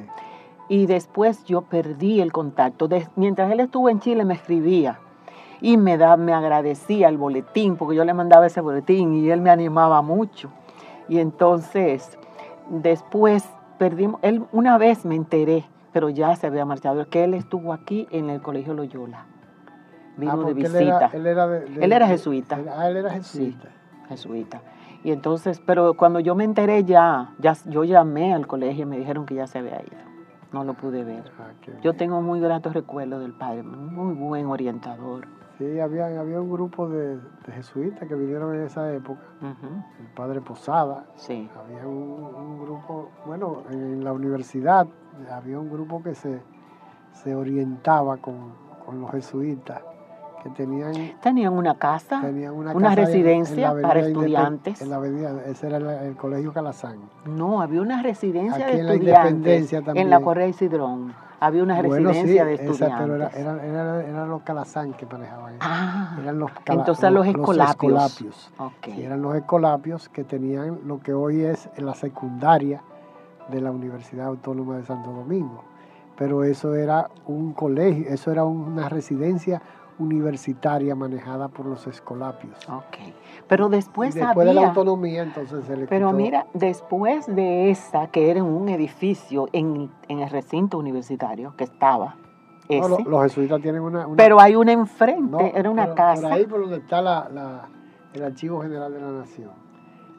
Y 0.70 0.86
después 0.86 1.44
yo 1.46 1.62
perdí 1.62 2.22
el 2.22 2.32
contacto. 2.32 2.88
mientras 3.16 3.52
él 3.52 3.60
estuvo 3.60 3.90
en 3.90 4.00
Chile 4.00 4.26
me 4.26 4.34
escribía 4.34 5.00
y 5.62 5.78
me, 5.78 5.98
da, 5.98 6.18
me 6.18 6.34
agradecía 6.34 7.10
el 7.10 7.18
boletín, 7.18 7.78
porque 7.78 7.96
yo 7.96 8.06
le 8.06 8.14
mandaba 8.14 8.48
ese 8.48 8.62
boletín 8.62 9.14
y 9.14 9.30
él 9.30 9.42
me 9.42 9.50
animaba 9.50 10.02
mucho. 10.02 10.50
Y 11.08 11.20
entonces, 11.20 12.18
después 12.70 13.48
perdimos, 13.78 14.20
él 14.24 14.44
una 14.52 14.78
vez 14.78 15.06
me 15.06 15.16
enteré 15.16 15.66
pero 15.94 16.10
ya 16.10 16.36
se 16.36 16.48
había 16.48 16.66
marchado, 16.66 17.08
que 17.08 17.24
él 17.24 17.36
estuvo 17.36 17.72
aquí 17.72 18.08
en 18.10 18.30
el 18.30 18.42
Colegio 18.42 18.74
Loyola. 18.74 19.26
Vino 20.18 20.34
ah, 20.34 20.48
de 20.48 20.54
visita. 20.54 21.10
Él 21.14 21.28
era, 21.28 21.58
él 21.58 21.94
era, 21.94 22.08
jesuita. 22.08 22.60
ah, 22.76 22.90
él 22.90 22.98
era 22.98 23.12
jesuita. 23.12 23.68
Sí, 23.70 24.10
jesuita. 24.10 24.62
Y 25.04 25.12
entonces, 25.12 25.62
pero 25.66 25.94
cuando 25.94 26.20
yo 26.20 26.34
me 26.34 26.44
enteré 26.44 26.84
ya, 26.84 27.34
ya, 27.40 27.56
yo 27.66 27.84
llamé 27.84 28.34
al 28.34 28.48
colegio 28.48 28.84
y 28.84 28.86
me 28.88 28.98
dijeron 28.98 29.26
que 29.26 29.36
ya 29.36 29.48
se 29.48 29.60
había 29.60 29.82
ido. 29.82 30.13
No 30.54 30.64
lo 30.64 30.76
pude 30.76 31.04
ver. 31.04 31.32
Ah, 31.40 31.52
yo 31.82 31.94
tengo 31.94 32.22
muy 32.22 32.40
gratos 32.40 32.74
recuerdos 32.74 33.22
del 33.22 33.34
padre, 33.34 33.64
muy 33.64 34.14
buen 34.14 34.46
orientador. 34.46 35.28
Sí, 35.58 35.80
había, 35.80 36.06
había 36.20 36.40
un 36.40 36.52
grupo 36.52 36.88
de, 36.90 37.20
jesuitas 37.54 38.08
que 38.08 38.16
vinieron 38.16 38.56
en 38.56 38.62
esa 38.64 38.92
época. 38.94 39.22
El 39.42 40.08
padre 40.16 40.42
Posada. 40.42 41.06
Sí. 41.16 41.50
Había 41.56 41.88
un, 41.88 42.64
grupo, 42.64 43.10
bueno, 43.26 43.64
en 43.70 44.04
la 44.04 44.14
universidad 44.14 44.88
había 45.32 45.60
un 45.60 45.70
grupo 45.70 46.02
que 46.02 46.16
se, 46.16 46.42
se 47.12 47.36
orientaba 47.36 48.18
con, 48.18 48.64
los 49.00 49.12
jesuitas 49.12 49.82
que 50.44 50.50
tenían 50.50 50.94
tenían 51.22 51.54
una 51.54 51.76
casa, 51.76 52.22
una, 52.54 52.96
residencia 52.96 53.74
para 53.82 54.02
estudiantes. 54.02 54.82
En 54.82 54.90
la 54.90 54.98
avenida, 54.98 55.42
ese 55.48 55.68
era 55.68 55.78
el, 55.78 56.16
colegio 56.16 56.52
Calazán. 56.52 56.98
No, 57.26 57.62
había 57.62 57.82
una 57.82 58.02
residencia 58.04 58.66
de 58.68 58.82
estudiantes 58.82 59.74
en 59.74 60.10
la 60.10 60.20
Correa 60.20 60.48
Isidrón 60.48 61.14
había 61.46 61.64
una 61.64 61.82
residencia 61.82 62.46
de 62.46 62.54
estudiantes. 62.54 63.30
pero 63.34 63.60
eran 63.68 64.30
los 64.30 64.44
calazán 64.44 64.94
que 64.94 65.06
manejaban. 65.06 65.56
Ah, 65.60 66.18
eran 66.22 66.40
los 66.40 66.52
entonces 66.66 67.12
los, 67.12 67.28
escolapios. 67.28 68.52
eran 68.88 69.22
los 69.22 69.36
escolapios 69.36 70.08
que 70.08 70.24
tenían 70.24 70.80
lo 70.86 71.00
que 71.02 71.14
hoy 71.14 71.42
es 71.42 71.70
la 71.78 71.96
secundaria 71.96 72.82
de 73.50 73.60
la 73.60 73.72
Universidad 73.72 74.28
Autónoma 74.28 74.78
de 74.78 74.86
Santo 74.86 75.12
Domingo. 75.12 75.66
Pero 76.16 76.46
eso 76.46 76.76
era 76.76 77.10
un 77.26 77.52
colegio, 77.54 78.06
eso 78.08 78.32
era 78.32 78.46
una 78.46 78.88
residencia 78.88 79.62
universitaria 80.00 80.96
manejada 80.96 81.48
por 81.48 81.66
los 81.66 81.88
escolapios. 81.88 82.58
Ok. 82.70 82.98
Pero 83.48 83.70
después, 83.70 84.14
después 84.14 84.48
de 84.48 84.54
la 84.54 84.68
autonomía, 84.68 85.24
entonces 85.24 85.66
se 85.66 85.76
le 85.76 85.88
Pero 85.88 86.12
mira, 86.12 86.48
después 86.54 87.26
de 87.28 87.70
esa, 87.70 88.08
que 88.08 88.30
era 88.32 88.44
un 88.44 88.70
edificio 88.70 89.48
en, 89.52 89.92
el 90.08 90.30
recinto 90.30 90.78
universitario 90.78 91.56
que 91.56 91.66
estaba. 91.66 92.16
los, 92.70 93.24
jesuitas 93.24 93.62
tienen 93.62 93.82
una, 93.82 94.08
Pero 94.16 94.40
hay 94.40 94.56
una 94.56 94.72
enfrente, 94.72 95.52
era 95.56 95.70
una 95.70 95.94
casa. 95.94 96.24
Por 96.24 96.32
ahí 96.32 96.46
por 96.46 96.62
donde 96.62 96.78
está 96.78 97.02
la, 97.02 97.70
el 98.14 98.24
Archivo 98.24 98.62
General 98.62 98.94
de 98.94 99.02
la 99.02 99.12
Nación, 99.12 99.52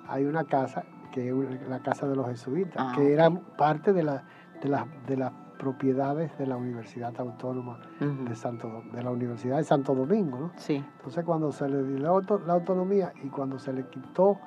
hay 0.09 0.25
una 0.25 0.45
casa, 0.45 0.85
que 1.12 1.29
es 1.29 1.68
la 1.68 1.81
casa 1.81 2.07
de 2.07 2.16
los 2.16 2.27
jesuitas, 2.27 2.77
ah, 2.79 2.93
que 2.95 3.12
era 3.12 3.31
parte 3.31 3.93
de 3.93 4.03
la, 4.03 4.25
de 4.62 4.68
la, 4.68 4.87
de 5.07 5.16
la 5.16 5.33
propiedades 5.64 6.36
de 6.36 6.46
la 6.46 6.58
Universidad 6.58 7.18
Autónoma 7.18 7.78
de 7.98 8.36
Santo 8.36 8.82
de 8.92 9.02
la 9.02 9.10
Universidad 9.10 9.56
de 9.56 9.64
Santo 9.64 9.94
Domingo, 9.94 10.38
¿no? 10.38 10.50
Sí. 10.56 10.74
Entonces 10.74 11.24
cuando 11.24 11.52
se 11.52 11.66
le 11.70 11.82
dio 11.84 11.98
la, 12.00 12.52
autonomía 12.52 13.14
y 13.22 13.28
cuando 13.28 13.58
se 13.58 13.72
le 13.72 13.86
quitó 13.88 14.38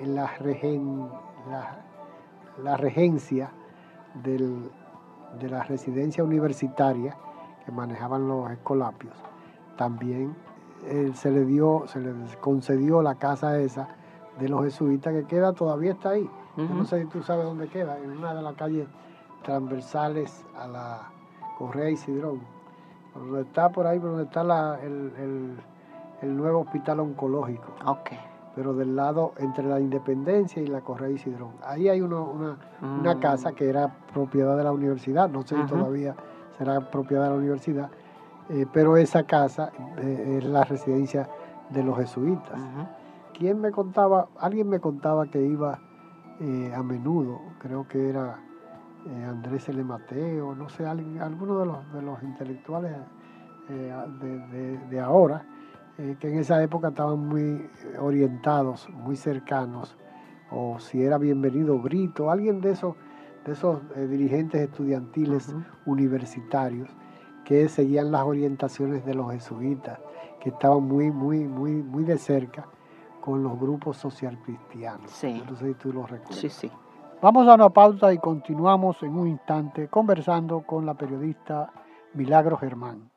la, 0.00 0.30
la, 2.62 2.76
regencia 2.78 3.50
de 4.24 5.46
la 5.46 5.62
residencia 5.64 6.24
universitaria 6.24 7.18
que 7.66 7.70
manejaban 7.70 8.26
los 8.26 8.50
escolapios, 8.50 9.12
también 9.76 10.34
eh, 10.86 11.10
se 11.12 11.30
le 11.30 11.44
dio, 11.44 11.84
se 11.86 12.00
le 12.00 12.14
concedió 12.40 13.02
la 13.02 13.16
casa 13.16 13.58
esa 13.58 13.88
de 14.38 14.48
los 14.48 14.64
jesuitas 14.64 15.12
que 15.12 15.24
queda, 15.24 15.52
todavía 15.52 15.92
está 15.92 16.10
ahí. 16.10 16.30
no 16.56 16.86
sé 16.86 17.02
si 17.02 17.06
tú 17.08 17.22
sabes 17.22 17.44
dónde 17.44 17.68
queda, 17.68 17.98
en 17.98 18.10
una 18.12 18.32
de 18.32 18.40
las 18.40 18.54
calles 18.54 18.88
transversales 19.42 20.44
a 20.56 20.66
la 20.66 21.10
Correa 21.58 21.90
Isidrón, 21.90 22.40
donde 23.14 23.42
está 23.42 23.70
por 23.70 23.86
ahí, 23.86 23.98
donde 23.98 24.24
está 24.24 24.42
el, 24.82 25.56
nuevo 26.22 26.60
hospital 26.60 27.00
oncológico. 27.00 27.74
Ok. 27.86 28.10
Pero 28.54 28.74
del 28.74 28.96
lado 28.96 29.32
entre 29.38 29.64
la 29.64 29.80
Independencia 29.80 30.62
y 30.62 30.66
la 30.66 30.80
Correa 30.80 31.10
Isidrón. 31.10 31.52
Ahí 31.62 31.88
hay 31.88 32.00
una, 32.00 32.56
mm. 32.80 33.20
casa 33.20 33.52
que 33.52 33.68
era 33.68 33.94
propiedad 34.12 34.56
de 34.56 34.64
la 34.64 34.72
universidad, 34.72 35.28
no 35.28 35.42
sé 35.42 35.56
si 35.56 35.62
todavía 35.66 36.14
será 36.58 36.80
propiedad 36.90 37.24
de 37.24 37.30
la 37.30 37.36
universidad, 37.36 37.90
eh, 38.48 38.66
pero 38.72 38.96
esa 38.96 39.22
casa 39.22 39.70
eh, 39.98 40.38
es 40.38 40.44
la 40.44 40.64
residencia 40.64 41.28
de 41.70 41.84
los 41.84 41.96
jesuitas. 41.96 42.58
¿Quién 43.38 43.60
me 43.60 43.70
contaba? 43.70 44.28
Alguien 44.38 44.68
me 44.68 44.80
contaba 44.80 45.26
que 45.26 45.40
iba 45.40 45.78
eh, 46.40 46.72
a 46.74 46.82
menudo, 46.82 47.40
creo 47.58 47.86
que 47.86 48.10
era 48.10 48.38
eh, 49.06 49.24
Andrés 49.24 49.68
L. 49.68 49.82
Mateo, 49.82 50.54
no 50.54 50.68
sé, 50.68 50.86
algunos 50.86 51.60
de 51.60 51.66
los, 51.66 51.92
de 51.92 52.02
los 52.02 52.22
intelectuales 52.22 52.92
eh, 53.68 53.94
de, 54.90 55.00
ahora, 55.00 55.44
eh, 55.98 56.16
que 56.20 56.28
en 56.28 56.38
esa 56.38 56.62
época 56.62 56.88
estaban 56.88 57.18
muy 57.18 57.70
orientados, 57.98 58.88
muy 58.90 59.16
cercanos, 59.16 59.96
o 60.50 60.78
si 60.80 61.02
era 61.02 61.18
bienvenido 61.18 61.78
Brito, 61.78 62.30
alguien 62.30 62.60
de 62.60 62.72
esos, 62.72 62.96
de 63.44 63.52
esos 63.52 63.80
dirigentes 63.96 64.60
estudiantiles 64.60 65.54
universitarios 65.86 66.90
que 67.44 67.68
seguían 67.68 68.10
las 68.10 68.22
orientaciones 68.22 69.04
de 69.06 69.14
los 69.14 69.30
jesuitas, 69.32 69.98
que 70.40 70.50
estaban 70.50 70.82
muy, 70.82 71.10
muy, 71.10 71.46
muy, 71.46 71.82
muy 71.82 72.04
de 72.04 72.18
cerca 72.18 72.66
con 73.20 73.42
los 73.42 73.58
grupos 73.58 73.96
social 73.96 74.38
cristianos. 74.42 75.10
Sí. 75.10 75.42
No 75.48 75.56
sé 75.56 75.68
si 75.68 75.74
tú 75.74 75.92
lo 75.92 76.06
recuerdas. 76.06 76.38
Sí, 76.38 76.48
sí. 76.48 76.70
Vamos 77.22 77.46
a 77.48 77.54
una 77.54 77.68
pausa 77.68 78.14
y 78.14 78.18
continuamos 78.18 79.02
en 79.02 79.14
un 79.14 79.28
instante 79.28 79.88
conversando 79.88 80.62
con 80.62 80.86
la 80.86 80.94
periodista 80.94 81.70
Milagro 82.14 82.56
Germán. 82.56 83.10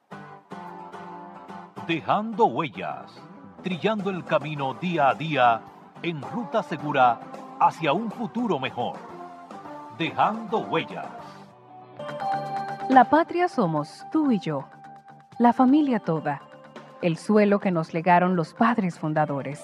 Dejando 1.88 2.48
huellas, 2.48 3.18
trillando 3.62 4.10
el 4.10 4.26
camino 4.26 4.74
día 4.74 5.08
a 5.08 5.14
día 5.14 5.62
en 6.02 6.22
ruta 6.22 6.62
segura 6.64 7.18
hacia 7.62 7.94
un 7.94 8.12
futuro 8.12 8.60
mejor. 8.60 8.98
Dejando 9.98 10.60
huellas. 10.60 11.08
La 12.90 13.10
patria 13.10 13.48
somos 13.48 14.06
tú 14.12 14.32
y 14.32 14.40
yo, 14.40 14.66
la 15.40 15.54
familia 15.54 16.00
toda, 16.00 16.42
el 17.02 17.16
suelo 17.16 17.60
que 17.60 17.72
nos 17.72 17.94
legaron 17.94 18.36
los 18.36 18.54
padres 18.54 19.00
fundadores 19.00 19.64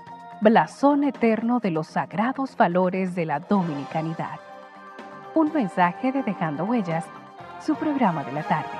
blasón 0.41 1.03
eterno 1.03 1.59
de 1.59 1.69
los 1.69 1.85
sagrados 1.85 2.57
valores 2.57 3.13
de 3.13 3.27
la 3.27 3.39
dominicanidad. 3.39 4.39
Un 5.35 5.53
mensaje 5.53 6.11
de 6.11 6.23
Dejando 6.23 6.65
Huellas, 6.65 7.05
su 7.59 7.75
programa 7.75 8.23
de 8.23 8.31
la 8.31 8.43
tarde. 8.43 8.71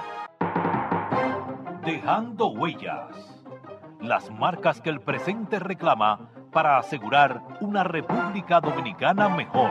Dejando 1.86 2.48
Huellas, 2.48 3.16
las 4.00 4.32
marcas 4.32 4.82
que 4.82 4.90
el 4.90 5.02
presente 5.02 5.60
reclama 5.60 6.32
para 6.52 6.80
asegurar 6.80 7.44
una 7.62 7.84
República 7.84 8.60
Dominicana 8.60 9.30
mejor. 9.30 9.70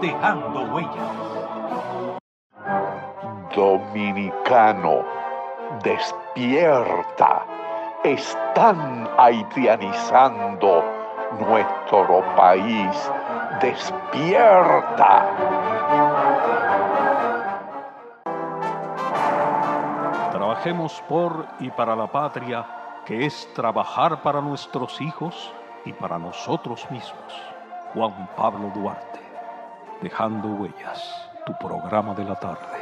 Dejando 0.00 0.72
Huellas. 0.72 1.12
Dominicano, 3.56 5.04
despierta 5.82 7.44
están 8.12 9.08
haitianizando 9.18 10.84
nuestro 11.40 12.22
país. 12.36 13.10
Despierta. 13.60 15.26
Trabajemos 20.30 21.02
por 21.08 21.46
y 21.58 21.70
para 21.70 21.96
la 21.96 22.06
patria, 22.06 22.64
que 23.04 23.26
es 23.26 23.52
trabajar 23.54 24.22
para 24.22 24.40
nuestros 24.40 25.00
hijos 25.00 25.52
y 25.84 25.92
para 25.92 26.18
nosotros 26.18 26.88
mismos. 26.90 27.42
Juan 27.94 28.28
Pablo 28.36 28.70
Duarte, 28.74 29.20
dejando 30.02 30.48
huellas, 30.48 31.30
tu 31.44 31.56
programa 31.58 32.14
de 32.14 32.24
la 32.24 32.34
tarde. 32.36 32.75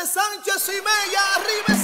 Sánchez 0.00 0.68
y 0.68 0.80
Mella, 0.80 1.34
arriba. 1.36 1.81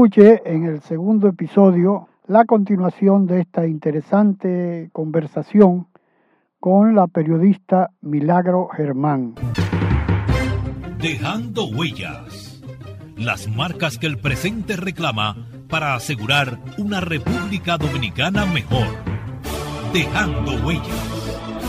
Escuche 0.00 0.40
en 0.46 0.64
el 0.64 0.80
segundo 0.80 1.28
episodio 1.28 2.08
la 2.26 2.46
continuación 2.46 3.26
de 3.26 3.42
esta 3.42 3.66
interesante 3.66 4.88
conversación 4.94 5.88
con 6.58 6.94
la 6.94 7.06
periodista 7.06 7.90
Milagro 8.00 8.68
Germán. 8.68 9.34
Dejando 11.02 11.66
huellas. 11.66 12.62
Las 13.18 13.46
marcas 13.46 13.98
que 13.98 14.06
el 14.06 14.16
presente 14.16 14.76
reclama 14.76 15.36
para 15.68 15.94
asegurar 15.94 16.58
una 16.78 17.02
República 17.02 17.76
Dominicana 17.76 18.46
mejor. 18.46 18.86
Dejando 19.92 20.52
huellas. 20.66 21.66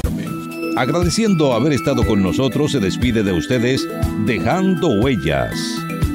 Agradeciendo 0.78 1.52
haber 1.52 1.74
estado 1.74 2.08
con 2.08 2.24
nosotros, 2.24 2.72
se 2.72 2.80
despide 2.80 3.24
de 3.24 3.34
ustedes 3.34 3.86
Dejando 4.26 4.88
huellas 5.02 5.82